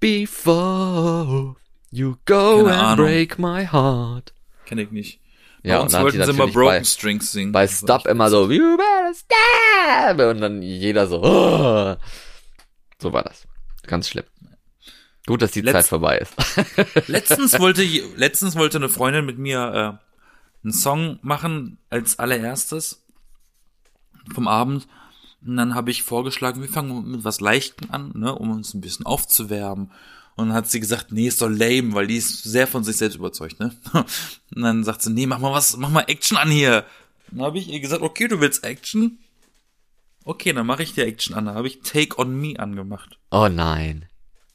[0.00, 1.56] before
[1.90, 3.06] you go Keine and Ahnung.
[3.06, 4.32] break my heart.
[4.66, 5.20] Kenn ich nicht.
[5.62, 7.52] Bei Ja, uns und wollten sie immer Broken bei- Strings singen.
[7.52, 10.30] Bei Stop immer so, you better stop!
[10.30, 11.96] Und dann jeder so, oh.
[13.00, 13.46] So war das.
[13.86, 14.24] Ganz schlimm.
[15.26, 16.34] Gut, dass die Letz- Zeit vorbei ist.
[17.08, 17.82] Letztens wollte,
[18.16, 23.04] letztens wollte eine Freundin mit mir äh, einen Song machen als allererstes
[24.34, 24.86] vom Abend.
[25.44, 28.80] Und dann habe ich vorgeschlagen, wir fangen mit was Leichtem an, ne, um uns ein
[28.80, 29.90] bisschen aufzuwärmen.
[30.36, 32.96] Und dann hat sie gesagt, nee, ist doch lame, weil die ist sehr von sich
[32.96, 33.74] selbst überzeugt, ne?
[34.54, 36.84] Und dann sagt sie, nee, mach mal was, mach mal Action an hier.
[37.30, 39.18] Dann habe ich ihr gesagt, okay, du willst Action?
[40.24, 41.46] Okay, dann mache ich dir Action an.
[41.46, 43.18] Dann habe ich Take on Me angemacht.
[43.30, 44.06] Oh nein.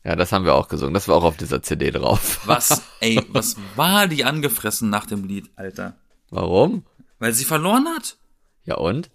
[0.04, 0.93] Ja, das haben wir auch gesungen.
[0.93, 2.41] Das war auch auf dieser CD drauf.
[2.45, 5.97] Was, ey, was war die angefressen nach dem Lied, Alter?
[6.30, 6.86] Warum?
[7.17, 8.17] Weil sie verloren hat.
[8.65, 9.10] Ja und?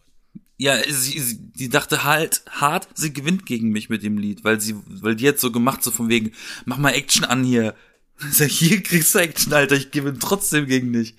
[0.56, 4.60] Ja, sie, sie die dachte halt hart, sie gewinnt gegen mich mit dem Lied, weil
[4.60, 6.32] sie, weil die jetzt so gemacht, so von wegen,
[6.64, 7.74] mach mal Action an hier.
[8.18, 11.14] Sag, hier kriegst du Action, Alter, ich gewinne trotzdem gegen dich.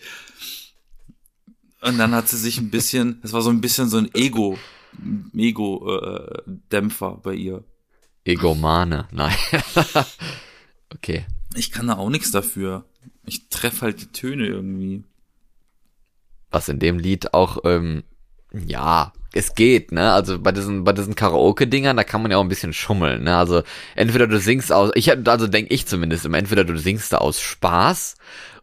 [1.82, 4.60] Und dann hat sie sich ein bisschen, das war so ein bisschen so ein Ego,
[5.36, 7.63] Ego-Dämpfer bei ihr.
[8.23, 9.08] Egomane.
[9.12, 9.36] Nein.
[10.93, 11.25] okay.
[11.56, 12.86] Ich kann da auch nichts dafür.
[13.25, 15.04] Ich treffe halt die Töne irgendwie.
[16.49, 18.04] Was in dem Lied auch, ähm,
[18.54, 20.12] ja, es geht, ne?
[20.12, 23.38] Also bei diesen, bei diesen Karaoke-Dingern, da kann man ja auch ein bisschen schummeln, ne?
[23.38, 23.63] Also
[23.95, 27.39] entweder du singst aus, ich also denke ich zumindest immer, entweder du singst da aus
[27.39, 28.15] Spaß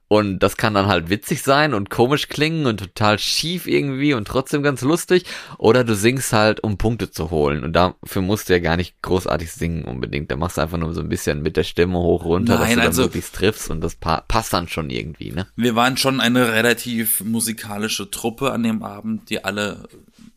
[0.08, 4.26] und das kann dann halt witzig sein und komisch klingen und total schief irgendwie und
[4.26, 5.24] trotzdem ganz lustig,
[5.58, 9.00] oder du singst halt, um Punkte zu holen und dafür musst du ja gar nicht
[9.02, 12.24] großartig singen unbedingt, da machst du einfach nur so ein bisschen mit der Stimme hoch
[12.24, 15.30] runter, dass Nein, du dann also- wirklich triffst und das pa passt dann schon irgendwie,
[15.30, 15.46] ne?
[15.56, 19.88] Wir waren schon eine relativ musikalische Truppe an dem Abend, die alle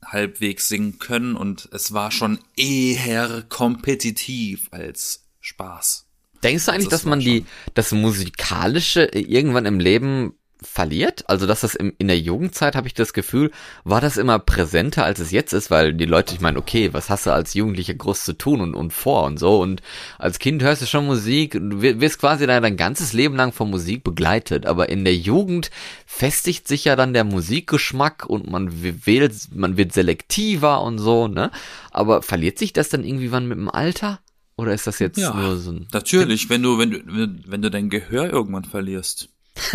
[0.05, 6.07] halbwegs singen können und es war schon eher kompetitiv als Spaß.
[6.43, 11.23] Denkst du eigentlich, Das dass man die, das Musikalische irgendwann im Leben verliert?
[11.27, 13.51] Also, dass das im, in der Jugendzeit, habe ich das Gefühl,
[13.83, 17.09] war das immer präsenter, als es jetzt ist, weil die Leute, ich meine, okay, was
[17.09, 19.81] hast du als Jugendlicher groß zu tun und, und vor und so und
[20.19, 23.53] als Kind hörst du schon Musik, du wir- wirst quasi dein, dein ganzes Leben lang
[23.53, 25.71] von Musik begleitet, aber in der Jugend
[26.05, 31.49] festigt sich ja dann der Musikgeschmack und man wählt, man wird selektiver und so, ne?
[31.89, 34.19] Aber verliert sich das dann irgendwie wann mit dem Alter?
[34.61, 35.33] Oder ist das jetzt Ja.
[35.33, 39.29] nur so ein Natürlich, wenn du, wenn du, wenn- du dein Gehör irgendwann verlierst.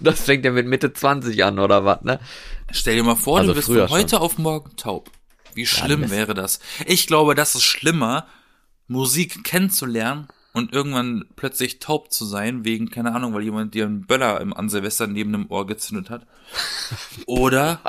[0.00, 2.18] Das fängt ja mit Mitte 20 an, oder was, ne?
[2.70, 5.10] Stell dir mal vor, Also du bist von heute auf morgen taub.
[5.54, 6.60] Wie schlimm das- wäre das?
[6.86, 8.26] Ich glaube, das ist schlimmer,
[8.88, 14.06] Musik kennenzulernen und irgendwann plötzlich taub zu sein, wegen, keine Ahnung, weil jemand dir einen
[14.06, 16.26] Böller im an Silvester neben dem Ohr gezündet hat.
[17.26, 17.80] Oder,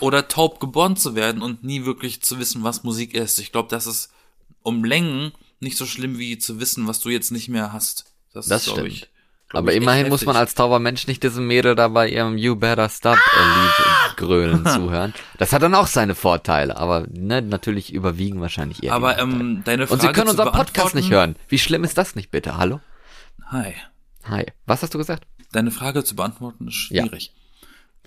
[0.00, 3.38] oder taub geboren zu werden und nie wirklich zu wissen, was Musik ist.
[3.38, 4.10] Ich glaube, das ist
[4.62, 8.06] um Längen nicht so schlimm, wie zu wissen, was du jetzt nicht mehr hast.
[8.32, 8.88] Das, Das ist, stimmt.
[8.88, 9.08] ich,
[9.52, 12.88] Aber immerhin muss man als tauber Mensch nicht diesem Mädel da bei ihrem You Better
[12.88, 15.12] Stop äh, Lied grölen zuhören.
[15.38, 18.92] Das hat dann auch seine Vorteile, aber ne, natürlich überwiegen wahrscheinlich eher.
[18.94, 21.36] Aber ähm, deine Frage Und Sie können unseren Podcast nicht hören.
[21.48, 22.56] Wie schlimm ist das nicht, bitte?
[22.56, 22.80] Hallo?
[23.46, 23.74] Hi.
[24.24, 24.46] Hi.
[24.66, 25.26] Was hast du gesagt?
[25.52, 27.02] Deine Frage zu beantworten ist Ja.
[27.02, 27.32] schwierig.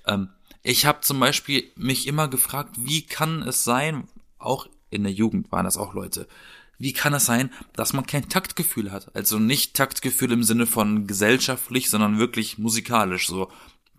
[0.08, 0.30] Ähm,
[0.64, 4.08] ich habe zum Beispiel mich immer gefragt, wie kann es sein,
[4.40, 6.28] auch in der Jugend waren das auch Leute,
[6.80, 9.16] wie kann es sein, dass man kein Taktgefühl hat?
[9.16, 13.52] Also nicht Taktgefühl im Sinne von gesellschaftlich, sondern wirklich musikalisch so.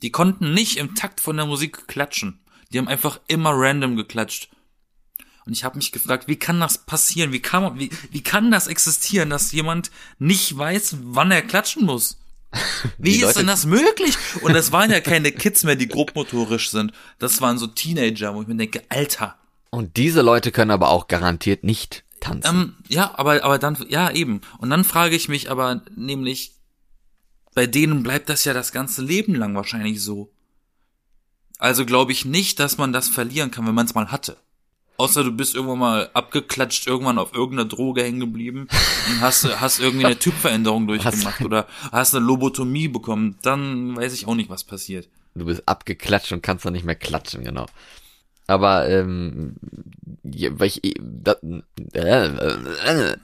[0.03, 2.41] Die konnten nicht im Takt von der Musik klatschen.
[2.73, 4.51] Die haben einfach immer random geklatscht.
[5.47, 7.33] Und ich habe mich gefragt, wie kann das passieren?
[7.33, 11.85] Wie kann man, wie, wie kann das existieren, dass jemand nicht weiß, wann er klatschen
[11.85, 12.19] muss?
[12.99, 14.17] Wie ist denn das möglich?
[14.43, 16.93] Und das waren ja keine Kids mehr, die grobmotorisch sind.
[17.19, 19.37] Das waren so Teenager, wo ich mir denke, Alter.
[19.75, 22.57] Und diese Leute können aber auch garantiert nicht tanzen.
[22.57, 24.41] Ähm, ja, aber, aber dann, ja, eben.
[24.59, 26.53] Und dann frage ich mich aber nämlich,
[27.55, 30.33] bei denen bleibt das ja das ganze Leben lang wahrscheinlich so.
[31.59, 34.37] Also glaube ich nicht, dass man das verlieren kann, wenn man es mal hatte.
[34.97, 38.69] Außer du bist irgendwann mal abgeklatscht, irgendwann auf irgendeiner Droge hängen geblieben
[39.09, 43.39] und hast, hast irgendwie eine Typveränderung durchgemacht oder hast eine Lobotomie bekommen.
[43.43, 45.09] Dann weiß ich auch nicht, was passiert.
[45.35, 47.67] Du bist abgeklatscht und kannst dann nicht mehr klatschen, genau.
[48.47, 49.57] Aber, ähm,
[50.23, 53.17] ja, weil ich, da, äh, äh, äh,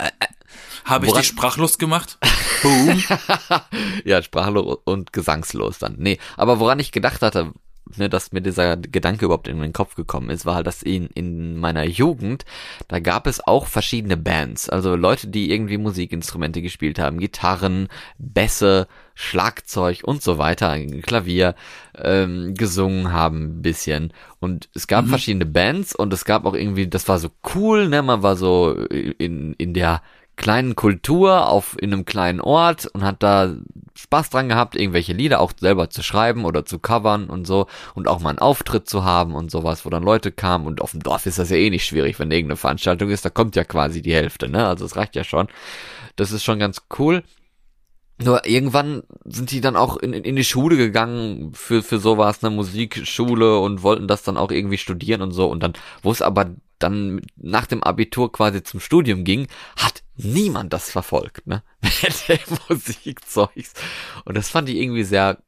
[0.85, 2.19] Habe ich dich sprachlos gemacht?
[2.63, 3.03] Boom.
[4.05, 5.97] ja, sprachlos und gesangslos dann.
[5.99, 7.53] Nee, aber woran ich gedacht hatte,
[7.97, 11.07] ne, dass mir dieser Gedanke überhaupt in den Kopf gekommen ist, war halt, dass in,
[11.09, 12.45] in meiner Jugend,
[12.89, 18.87] da gab es auch verschiedene Bands, also Leute, die irgendwie Musikinstrumente gespielt haben, Gitarren, Bässe,
[19.15, 21.55] Schlagzeug und so weiter, Klavier,
[21.97, 24.13] ähm, gesungen haben ein bisschen.
[24.39, 28.03] Und es gab verschiedene Bands und es gab auch irgendwie, das war so cool, ne,
[28.03, 30.03] man war so in, in der
[30.41, 33.55] kleinen Kultur auf in einem kleinen Ort und hat da
[33.95, 38.09] Spaß dran gehabt, irgendwelche Lieder auch selber zu schreiben oder zu covern und so und
[38.09, 41.03] auch mal einen Auftritt zu haben und sowas, wo dann Leute kamen und auf dem
[41.03, 44.01] Dorf ist das ja eh nicht schwierig, wenn irgendeine Veranstaltung ist, da kommt ja quasi
[44.01, 44.67] die Hälfte, ne?
[44.67, 45.47] Also es reicht ja schon.
[46.17, 47.23] Das ist schon ganz cool.
[48.23, 52.55] Nur irgendwann sind die dann auch in, in die Schule gegangen für, für sowas, eine
[52.55, 55.51] Musikschule und wollten das dann auch irgendwie studieren und so.
[55.51, 60.73] Und dann, wo es aber dann nach dem Abitur quasi zum Studium ging, hat niemand
[60.73, 61.63] das verfolgt, ne?
[62.29, 63.73] Mit Musikzeugs.
[64.25, 65.39] Und das fand ich irgendwie sehr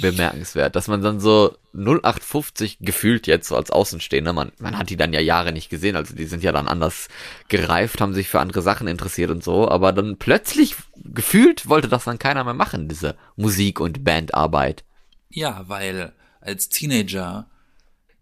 [0.00, 4.96] bemerkenswert, dass man dann so 0850 gefühlt jetzt so als Außenstehender, man, man hat die
[4.96, 7.08] dann ja Jahre nicht gesehen, also die sind ja dann anders
[7.48, 12.04] gereift, haben sich für andere Sachen interessiert und so, aber dann plötzlich gefühlt wollte das
[12.04, 14.84] dann keiner mehr machen, diese Musik- und Bandarbeit.
[15.28, 17.46] Ja, weil als Teenager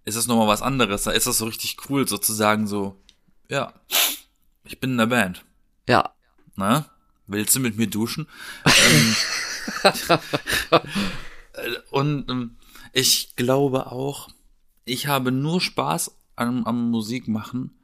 [0.05, 1.05] ist es nochmal was anderes.
[1.05, 3.01] Da ist das so richtig cool, sozusagen so,
[3.49, 3.73] ja,
[4.65, 5.45] ich bin in der Band.
[5.89, 6.13] Ja,
[6.61, 6.85] Ne?
[7.27, 8.29] Willst du mit mir duschen?
[8.67, 9.17] ähm,
[11.55, 12.57] äh, und ähm,
[12.93, 14.29] ich glaube auch,
[14.85, 17.79] ich habe nur Spaß am, am Musik machen,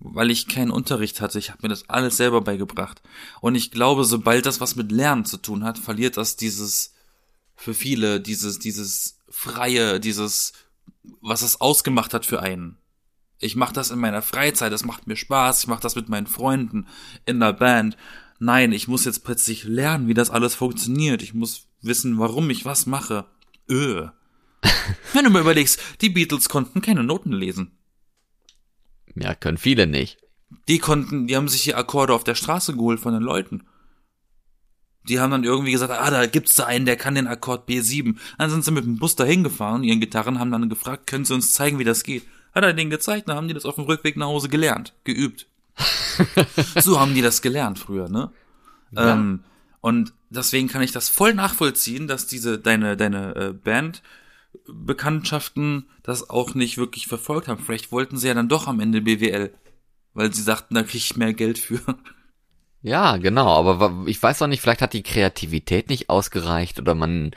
[0.00, 1.38] weil ich keinen Unterricht hatte.
[1.38, 3.00] Ich habe mir das alles selber beigebracht.
[3.40, 6.94] Und ich glaube, sobald das was mit Lernen zu tun hat, verliert das dieses,
[7.54, 10.54] für viele, dieses, dieses freie, dieses,
[11.20, 12.76] was es ausgemacht hat für einen.
[13.38, 16.26] Ich mache das in meiner Freizeit, das macht mir Spaß, ich mache das mit meinen
[16.26, 16.86] Freunden
[17.24, 17.96] in der Band.
[18.38, 21.22] Nein, ich muss jetzt plötzlich lernen, wie das alles funktioniert.
[21.22, 23.26] Ich muss wissen, warum ich was mache.
[23.68, 24.08] Öh.
[25.12, 27.78] Wenn du mal überlegst, die Beatles konnten keine Noten lesen.
[29.14, 30.18] ja, können viele nicht.
[30.68, 33.64] Die konnten, die haben sich die Akkorde auf der Straße geholt von den Leuten.
[35.08, 38.16] Die haben dann irgendwie gesagt, ah, da gibt's da einen, der kann den Akkord B7.
[38.38, 41.34] Dann sind sie mit dem Bus dahin gefahren, ihren Gitarren haben dann gefragt, können sie
[41.34, 42.26] uns zeigen, wie das geht?
[42.54, 45.46] Hat er denen gezeigt, dann haben die das auf dem Rückweg nach Hause gelernt, geübt.
[46.76, 48.30] so haben die das gelernt früher, ne?
[48.92, 49.12] Ja.
[49.14, 49.44] Ähm,
[49.80, 54.02] und deswegen kann ich das voll nachvollziehen, dass diese, deine, deine äh, Band
[54.66, 57.62] Bekanntschaften das auch nicht wirklich verfolgt haben.
[57.62, 59.52] Vielleicht wollten sie ja dann doch am Ende BWL,
[60.14, 61.80] weil sie sagten, da krieg ich mehr Geld für.
[62.82, 67.32] Ja, genau, aber ich weiß auch nicht, vielleicht hat die Kreativität nicht ausgereicht oder man,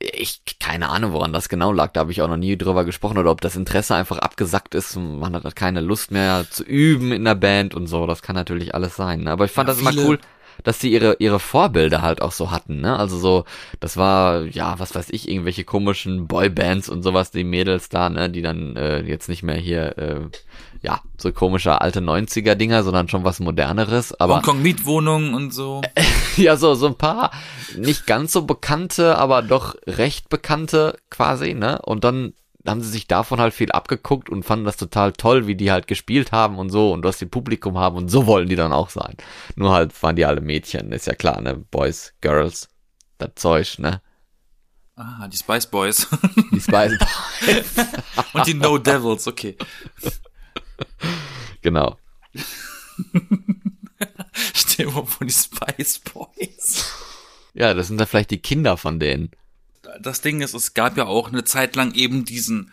[0.00, 3.18] ich, keine Ahnung, woran das genau lag, da habe ich auch noch nie drüber gesprochen
[3.18, 7.12] oder ob das Interesse einfach abgesackt ist und man hat keine Lust mehr zu üben
[7.12, 9.32] in der Band und so, das kann natürlich alles sein, ne?
[9.32, 10.18] aber ich fand Ja, das immer cool,
[10.64, 13.44] dass sie ihre, ihre Vorbilder halt auch so hatten, ne, also so,
[13.80, 18.30] das war, ja, was weiß ich, irgendwelche komischen Boybands und sowas, die Mädels da, ne,
[18.30, 20.20] die dann äh, jetzt nicht mehr hier, äh,
[20.82, 25.80] ja, so komische alte 90er-Dinger, sondern schon was moderneres, aber Hongkong Mietwohnungen und so.
[26.36, 27.30] ja, so, so ein paar
[27.76, 31.80] nicht ganz so bekannte, aber doch recht bekannte quasi, ne?
[31.82, 32.34] Und dann
[32.66, 35.86] haben sie sich davon halt viel abgeguckt und fanden das total toll, wie die halt
[35.86, 38.90] gespielt haben und so und was die Publikum haben und so wollen die dann auch
[38.90, 39.16] sein.
[39.56, 41.56] Nur halt waren die alle Mädchen, ist ja klar, ne?
[41.70, 42.68] Boys, Girls,
[43.18, 44.00] das Zeug, ne?
[44.96, 46.08] Ah, die Spice Boys.
[46.52, 46.98] Die Spice
[47.46, 47.64] Boys.
[48.34, 49.56] und die No Devils, okay.
[51.62, 51.98] genau.
[54.54, 56.86] Stell dir mal vor, die Spice Boys.
[57.54, 59.30] Ja, das sind dann vielleicht die Kinder von denen.
[60.00, 62.70] Das Ding ist, es gab ja auch eine Zeit lang eben diesen,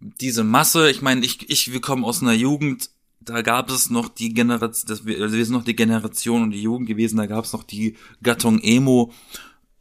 [0.00, 0.90] diese Masse.
[0.90, 2.90] Ich meine, ich, ich, wir kommen aus einer Jugend,
[3.20, 6.50] da gab es noch die Generation, das, wir, also wir sind noch die Generation und
[6.50, 9.12] die Jugend gewesen, da gab es noch die Gattung Emo,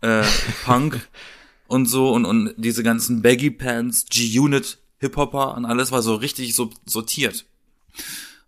[0.02, 0.24] äh,
[0.64, 1.08] Punk
[1.68, 6.56] und so und, und diese ganzen Baggy Pants, G-Unit Hip-Hopper und alles war so richtig
[6.56, 7.46] so sortiert.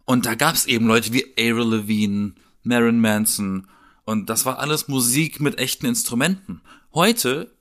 [0.05, 3.67] Und da gab's eben Leute wie Avril Lavigne, Marilyn Manson
[4.05, 6.61] und das war alles Musik mit echten Instrumenten.
[6.93, 7.51] Heute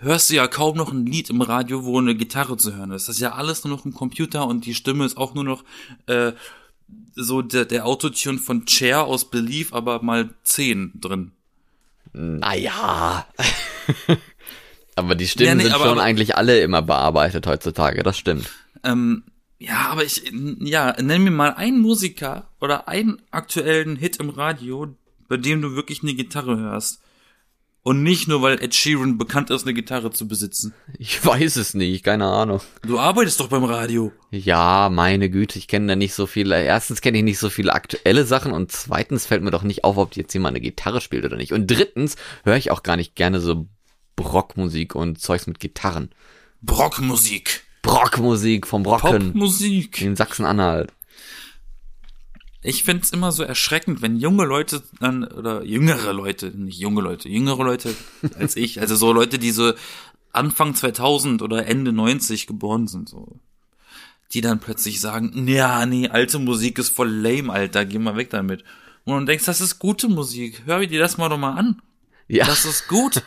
[0.00, 3.08] hörst du ja kaum noch ein Lied im Radio, wo eine Gitarre zu hören ist.
[3.08, 5.64] Das ist ja alles nur noch im Computer und die Stimme ist auch nur noch
[6.06, 6.32] äh,
[7.14, 11.32] so der, der Autotune von Cher aus Belief, aber mal 10 drin.
[12.12, 13.26] Naja.
[14.98, 18.18] aber die Stimmen Ja, nee, sind aber- schon aber- eigentlich alle immer bearbeitet heutzutage, das
[18.18, 18.48] stimmt.
[18.84, 19.24] Ähm,
[19.58, 20.22] ja, aber ich,
[20.60, 24.94] ja, nenn mir mal einen Musiker oder einen aktuellen Hit im Radio,
[25.28, 27.00] bei dem du wirklich eine Gitarre hörst.
[27.84, 30.74] Und nicht nur, weil Ed Sheeran bekannt ist, eine Gitarre zu besitzen.
[30.98, 32.60] Ich weiß es nicht, keine Ahnung.
[32.82, 34.12] Du arbeitest doch beim Radio.
[34.30, 36.62] Ja, meine Güte, ich kenne da nicht so viele.
[36.62, 39.96] Erstens kenne ich nicht so viele aktuelle Sachen und zweitens fällt mir doch nicht auf,
[39.96, 41.52] ob jetzt jemand eine Gitarre spielt oder nicht.
[41.52, 43.66] Und drittens höre ich auch gar nicht gerne so
[44.18, 46.10] Brockmusik und Zeugs mit Gitarren.
[46.60, 47.62] Brockmusik.
[47.82, 50.00] Brockmusik vom Brocken Popmusik.
[50.02, 50.92] in Sachsen-Anhalt.
[52.60, 57.28] Ich find's immer so erschreckend, wenn junge Leute dann, oder jüngere Leute, nicht junge Leute,
[57.28, 57.94] jüngere Leute
[58.38, 59.72] als ich, also so Leute, die so
[60.32, 63.38] Anfang 2000 oder Ende 90 geboren sind, so.
[64.32, 68.30] Die dann plötzlich sagen, ja, nee, alte Musik ist voll lame, Alter, geh mal weg
[68.30, 68.64] damit.
[69.04, 71.80] Und du denkst, das ist gute Musik, hör dir das mal doch mal an.
[72.28, 73.22] Ja, Das ist gut.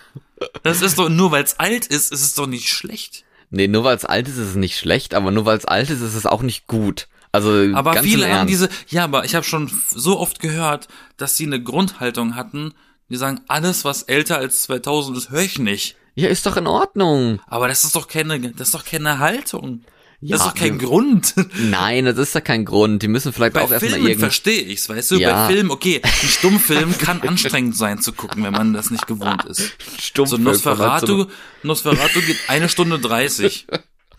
[0.64, 3.26] Das ist doch, nur weil's alt ist, ist es doch nicht schlecht.
[3.52, 5.90] nee, nur weil es alt ist, ist es nicht schlecht, aber nur weil es alt
[5.90, 7.08] ist, ist es auch nicht gut.
[7.32, 10.88] Also Aber ganz viele haben diese, ja, aber ich habe schon so oft gehört,
[11.18, 12.74] dass sie eine Grundhaltung hatten,
[13.10, 15.96] die sagen, alles was älter als 2000 ist, höre ich nicht.
[16.16, 17.40] Ja, ist doch in Ordnung.
[17.48, 19.84] Aber das ist doch keine, das ist doch keine Haltung.
[20.24, 21.34] Ja, das ist doch kein wir- Grund.
[21.60, 23.02] Nein, das ist ja kein Grund.
[23.02, 24.16] Die müssen vielleicht Bei auch erstmal irgendwie.
[24.16, 25.16] verstehe ich's, weißt du?
[25.16, 25.48] Ja.
[25.48, 29.46] Bei Filmen, okay, ein Stummfilm kann anstrengend sein zu gucken, wenn man das nicht gewohnt
[29.46, 29.58] ist.
[29.58, 31.26] So Stummfilm von Nosferatu,
[31.64, 33.66] Nosferatu geht eine Stunde 30.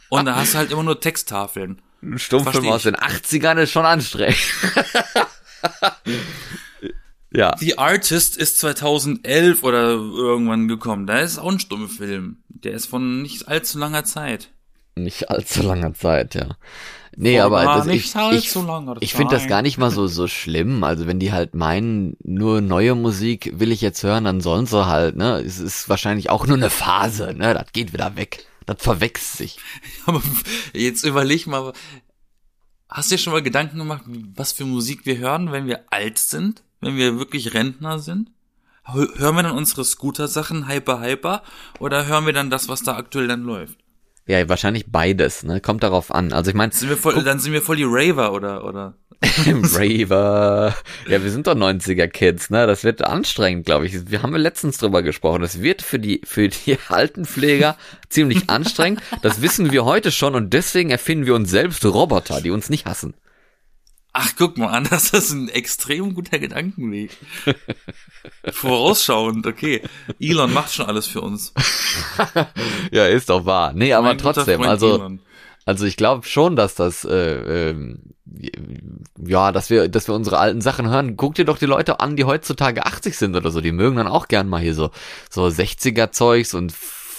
[0.09, 1.81] Und da hast du halt immer nur Texttafeln.
[2.03, 4.37] Ein Stummfilm aus den 80ern ist schon anstrengend.
[7.31, 7.57] ja.
[7.59, 11.07] The Artist ist 2011 oder irgendwann gekommen.
[11.07, 12.39] Da ist auch ein Stummfilm.
[12.49, 14.51] Der ist von nicht allzu langer Zeit.
[14.97, 16.57] Nicht allzu langer Zeit, ja.
[17.15, 18.57] Nee, Vor aber das, nicht ich, ich,
[19.01, 20.83] ich finde das gar nicht mal so, so schlimm.
[20.83, 24.87] Also wenn die halt meinen, nur neue Musik will ich jetzt hören, dann sollen sie
[24.87, 25.39] halt, ne?
[25.41, 27.53] Es ist wahrscheinlich auch nur eine Phase, ne?
[27.53, 28.47] Das geht wieder weg.
[28.65, 29.59] Das verwechselt sich.
[30.07, 30.23] Aber
[30.73, 31.75] jetzt überleg mal,
[32.89, 36.19] hast du dir schon mal Gedanken gemacht, was für Musik wir hören, wenn wir alt
[36.19, 36.63] sind?
[36.81, 38.31] Wenn wir wirklich Rentner sind?
[38.87, 41.43] Hö- Hören wir dann unsere Scooter-Sachen hyper hyper
[41.79, 43.79] oder hören wir dann das, was da aktuell dann läuft?
[44.27, 45.61] Ja, wahrscheinlich beides, ne?
[45.61, 46.33] Kommt darauf an.
[46.33, 48.95] Also ich meine, dann sind wir voll die Raver oder, oder?
[49.47, 50.75] Raver.
[51.09, 52.67] Ja, wir sind doch 90er Kids, ne?
[52.67, 54.11] Das wird anstrengend, glaube ich.
[54.11, 55.43] Wir haben letztens drüber gesprochen.
[55.43, 57.77] Das wird für die, für die Altenpfleger
[58.09, 59.01] ziemlich anstrengend.
[59.23, 62.87] Das wissen wir heute schon und deswegen erfinden wir uns selbst Roboter, die uns nicht
[62.87, 63.15] hassen.
[64.15, 67.17] Ach, guck mal an, das ist ein extrem guter Gedankenweg.
[68.51, 69.83] Vorausschauend, okay.
[70.21, 71.53] Elon macht schon alles für uns.
[72.91, 73.73] Ja, ist doch wahr.
[73.75, 75.21] Nee, aber Mein trotzdem, also, Elon.
[75.67, 78.15] also ich glaube schon, dass das, äh, ähm,
[79.23, 81.17] ja, dass wir, dass wir unsere alten Sachen hören.
[81.17, 83.61] Guck dir doch die Leute an, die heutzutage 80 sind oder so.
[83.61, 84.91] Die mögen dann auch gern mal hier so,
[85.29, 86.73] so 60er Zeugs und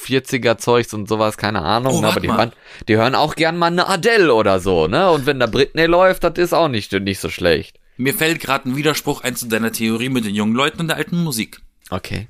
[0.04, 1.94] 40er Zeugs und sowas, keine Ahnung.
[1.94, 2.52] Oh, aber warte die hören,
[2.88, 5.10] die hören auch gern mal eine Adele oder so, ne?
[5.12, 7.80] Und wenn da Britney läuft, das ist auch nicht, nicht so schlecht.
[7.98, 10.98] Mir fällt gerade ein Widerspruch ein zu deiner Theorie mit den jungen Leuten und der
[10.98, 11.62] alten Musik.
[11.90, 12.28] Okay.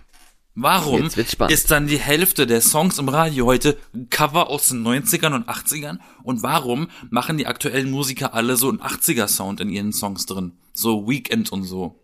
[0.55, 1.09] Warum
[1.49, 3.75] ist dann die Hälfte der Songs im Radio heute
[4.11, 5.97] Cover aus den 90ern und 80ern?
[6.21, 10.53] Und warum machen die aktuellen Musiker alle so einen 80er-Sound in ihren Songs drin?
[10.73, 11.99] So Weekend und so.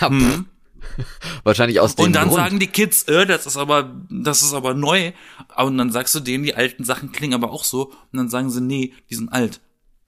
[0.00, 0.44] Ja, pff.
[1.44, 2.06] Wahrscheinlich aus dem?
[2.06, 2.36] Und dann Grund.
[2.36, 5.12] sagen die Kids, äh, das ist aber, das ist aber neu.
[5.56, 7.86] Und dann sagst du denen, die alten Sachen klingen aber auch so.
[8.12, 9.60] Und dann sagen sie, nee, die sind alt.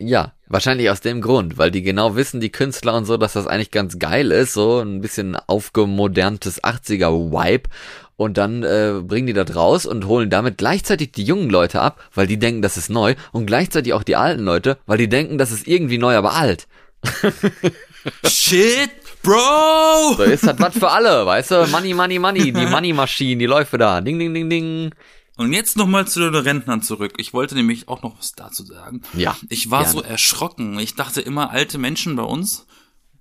[0.03, 3.47] Ja, wahrscheinlich aus dem Grund, weil die genau wissen, die Künstler und so, dass das
[3.47, 7.69] eigentlich ganz geil ist, so ein bisschen aufgemoderntes 80er-Vibe.
[8.17, 12.03] Und dann äh, bringen die das raus und holen damit gleichzeitig die jungen Leute ab,
[12.15, 15.37] weil die denken, das ist neu, und gleichzeitig auch die alten Leute, weil die denken,
[15.37, 16.67] das ist irgendwie neu, aber alt.
[18.27, 18.91] Shit,
[19.23, 20.15] Bro!
[20.17, 21.67] So ist das was für alle, weißt du?
[21.69, 24.01] Money, money, money, die Money-Maschine, die läuft da.
[24.01, 24.95] Ding, ding, ding, ding.
[25.37, 27.15] Und jetzt nochmal zu den Rentnern zurück.
[27.19, 29.03] Ich wollte nämlich auch noch was dazu sagen.
[29.15, 29.93] Ja, Ich war gerne.
[29.99, 30.79] so erschrocken.
[30.79, 32.67] Ich dachte immer, alte Menschen bei uns,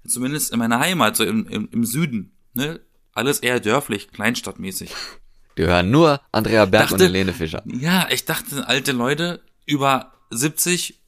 [0.07, 2.79] zumindest in meiner Heimat, so im, im, im Süden, ne?
[3.13, 4.91] Alles eher dörflich, kleinstadtmäßig.
[5.57, 7.63] Die hören nur Andrea Berg und Dachte- Helene Fischer.
[7.65, 10.98] Ja, ich dachte, alte Leute über 70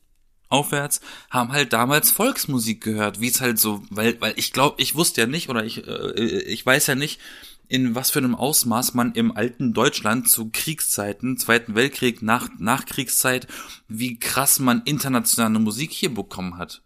[0.51, 4.95] aufwärts haben halt damals Volksmusik gehört, wie es halt so, weil, weil ich glaube, ich
[4.95, 7.19] wusste ja nicht oder ich, äh, ich weiß ja nicht,
[7.67, 13.47] in was für einem Ausmaß man im alten Deutschland zu Kriegszeiten, Zweiten Weltkrieg, nach, Nachkriegszeit,
[13.87, 16.81] wie krass man internationale Musik hier bekommen hat.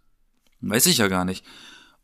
[0.62, 1.44] Weiß ich ja gar nicht.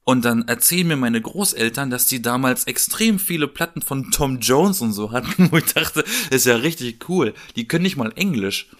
[0.03, 4.81] Und dann erzählen mir meine Großeltern, dass die damals extrem viele Platten von Tom Jones
[4.81, 7.35] und so hatten, wo ich dachte, ist ja richtig cool.
[7.55, 8.71] Die können nicht mal Englisch.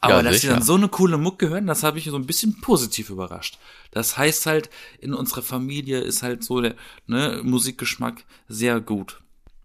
[0.00, 0.54] Aber Ja, dass sicher.
[0.54, 3.58] dann so eine coole Mucke hören, das habe ich so ein bisschen positiv überrascht.
[3.90, 4.70] Das heißt halt,
[5.00, 6.76] in unserer Familie ist halt so der
[7.06, 9.20] ne, Musikgeschmack sehr gut.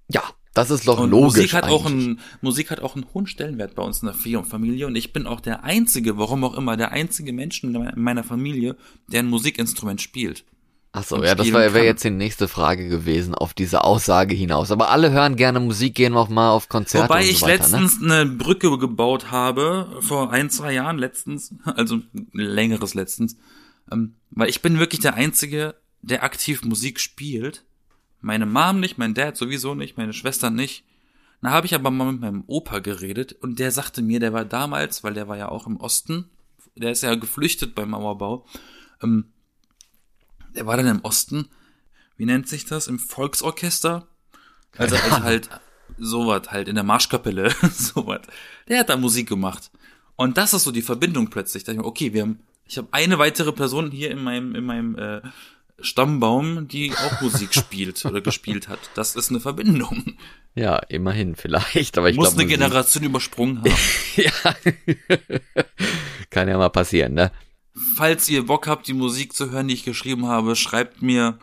[0.10, 0.24] Ja,
[0.56, 1.36] das ist doch Und logisch.
[1.38, 4.44] Musik hat auch einen Musik hat auch einen hohen Stellenwert bei uns in der Fa-
[4.44, 8.24] Familie und ich bin auch der einzige, warum auch immer, der einzige Mensch in meiner
[8.24, 8.76] Familie,
[9.08, 10.46] der ein Musikinstrument spielt.
[10.96, 14.70] Ach so, ja, das wäre wär jetzt die nächste Frage gewesen, auf diese Aussage hinaus.
[14.70, 17.68] Aber alle hören gerne Musik, gehen auch mal auf Konzerte Wobei und ich so weiter,
[17.68, 17.82] ne?
[17.82, 22.00] letztens eine Brücke gebaut habe, vor ein, zwei Jahren letztens, also
[22.32, 23.38] längeres letztens,
[23.92, 25.74] ähm, weil ich bin wirklich der Einzige,
[26.04, 27.64] der aktiv Musik spielt.
[28.22, 30.86] Meine Mom nicht, mein Dad sowieso nicht, meine Schwester nicht.
[31.42, 34.46] Da habe ich aber mal mit meinem Opa geredet und der sagte mir, der war
[34.46, 36.30] damals, weil der war ja auch im Osten,
[36.76, 38.46] der ist ja geflüchtet beim Mauerbau,
[39.02, 39.26] ähm,
[40.56, 41.48] der war dann im Osten,
[42.18, 44.08] wie nennt sich das, im Volksorchester?
[44.78, 45.50] Also, also halt
[45.98, 48.22] sowas, halt in der Marschkapelle, sowas.
[48.68, 49.72] Der hat da Musik gemacht.
[50.16, 51.64] Und das ist so die Verbindung plötzlich.
[51.64, 54.66] Da ich mir, okay, wir haben, ich habe eine weitere Person hier in meinem, in
[54.66, 55.22] meinem äh,
[55.80, 58.80] Stammbaum, die auch Musik spielt oder gespielt hat.
[58.96, 60.18] Das ist eine Verbindung.
[60.56, 63.72] Ja, immerhin vielleicht, aber ich Muss glaube, eine Generation übersprungen haben.
[64.16, 64.56] ja.
[66.30, 67.32] kann ja mal passieren, ne?
[67.96, 71.40] Falls ihr Bock habt, die Musik zu hören, die ich geschrieben habe, schreibt mir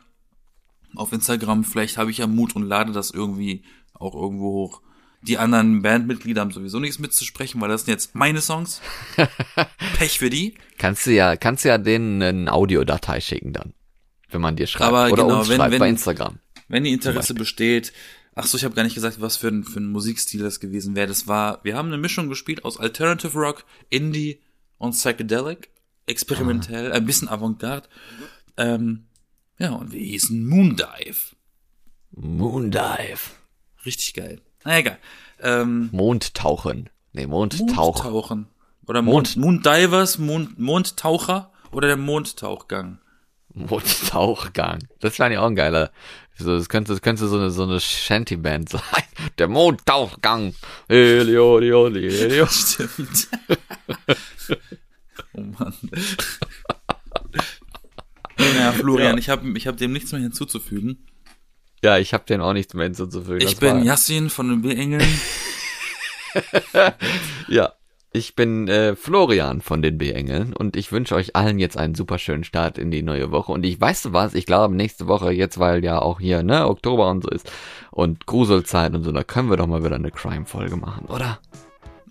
[0.95, 1.65] auf Instagram.
[1.65, 3.63] Vielleicht habe ich ja Mut und lade das irgendwie
[3.95, 4.83] auch irgendwo hoch.
[5.23, 8.81] Die anderen Bandmitglieder haben sowieso nichts mitzusprechen, weil das sind jetzt meine Songs.
[9.99, 10.55] Pech für die.
[10.79, 13.75] Kannst du ja, kannst du ja denen eine Audiodatei schicken dann,
[14.31, 16.39] wenn man dir schreibt Aber oder genau, uns wenn- schreibt wenn- bei Instagram.
[16.69, 17.93] Wenn die Interesse besteht.
[18.37, 20.95] Ach so, ich habe gar nicht gesagt, was für ein, für ein Musikstil das gewesen
[20.95, 21.09] wäre.
[21.09, 24.41] Das war, wir haben eine Mischung gespielt aus Alternative Rock, Indie
[24.79, 25.69] und Psychedelic,
[26.11, 27.89] experimentell, ein bisschen Avantgarde.
[28.57, 29.07] Ähm,
[29.59, 31.37] ja, und wir hießen Moondive.
[32.13, 33.21] Moondive.
[33.87, 34.41] Richtig geil.
[34.65, 34.99] Na egal.
[35.41, 36.91] Ähm, Mondtauchen.
[37.13, 38.05] Nee, Mondtauch.
[38.05, 38.47] Mondtauchen.
[38.87, 42.99] Oder Mond, Moondivers, Mond, Mondtaucher oder der Mondtauchgang.
[43.55, 44.81] Mondtauchgang.
[45.01, 45.91] Das wäre ja auch ein geiler.
[46.37, 48.83] So, das könnte, das könnte so eine, so eine Shanty-Band sein.
[49.39, 50.55] Der Mondtauchgang.
[50.89, 52.47] Helio, helio, helio.
[52.51, 53.29] Stimmt.
[58.39, 59.19] Naja, Florian, Ja.
[59.19, 61.07] ich habe ich hab dem nichts mehr hinzuzufügen.
[61.83, 63.39] Ja, ich habe den auch nichts mehr hinzuzufügen.
[63.41, 65.07] Ich Das bin war- Yassin von den B-Engeln.
[67.49, 67.73] Ja,
[68.13, 72.19] ich bin äh, Florian von den B-Engeln und ich wünsche euch allen jetzt einen super
[72.19, 73.51] schönen Start in die neue Woche.
[73.51, 76.69] Und ich weiß du was, ich glaube nächste Woche, jetzt weil ja auch hier, ne,
[76.69, 77.51] Oktober und so ist
[77.91, 81.41] und Gruselzeit und so, da können wir doch mal wieder eine Crime-Folge machen, oder?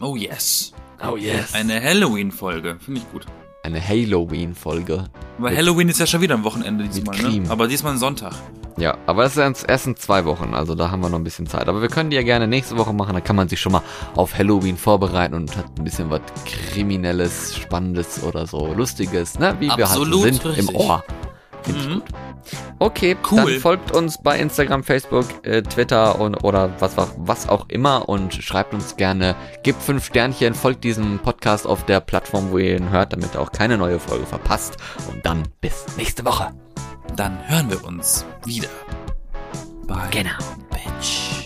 [0.02, 0.74] Oh yes.
[1.02, 1.54] Oh yes.
[1.54, 2.78] Eine Halloween-Folge.
[2.84, 3.26] Finde ich gut.
[3.64, 5.06] Eine Halloween-Folge.
[5.38, 7.44] Weil Halloween ist ja schon wieder am Wochenende diesmal, ne?
[7.50, 8.34] Aber diesmal ein Sonntag.
[8.78, 11.46] Ja, aber das ist erst- in zwei Wochen, also da haben wir noch ein bisschen
[11.48, 11.68] Zeit.
[11.68, 13.82] Aber wir können die ja gerne nächste Woche machen, da kann man sich schon mal
[14.16, 19.56] auf Halloween vorbereiten und hat ein bisschen was Kriminelles, Spannendes oder so Lustiges, ne?
[19.60, 20.70] Wie wir Absolut halt so sind richtig.
[20.70, 21.04] im Ohr.
[21.66, 22.04] Gut.
[22.80, 23.38] Okay, Cool.
[23.54, 28.08] dann folgt uns bei Instagram, Facebook, äh, Twitter und oder was, auch- was auch immer
[28.10, 32.78] und schreibt uns gerne, gebt fünf Sternchen, folgt diesem Podcast auf der Plattform, wo ihr
[32.78, 34.78] ihn hört, damit ihr auch keine neue Folge verpasst.
[35.12, 36.52] Und dann bis nächste Woche.
[37.16, 38.70] Dann hören wir uns wieder.
[39.88, 40.08] Bye.
[40.12, 40.30] Genau.
[40.72, 41.39] Bitch.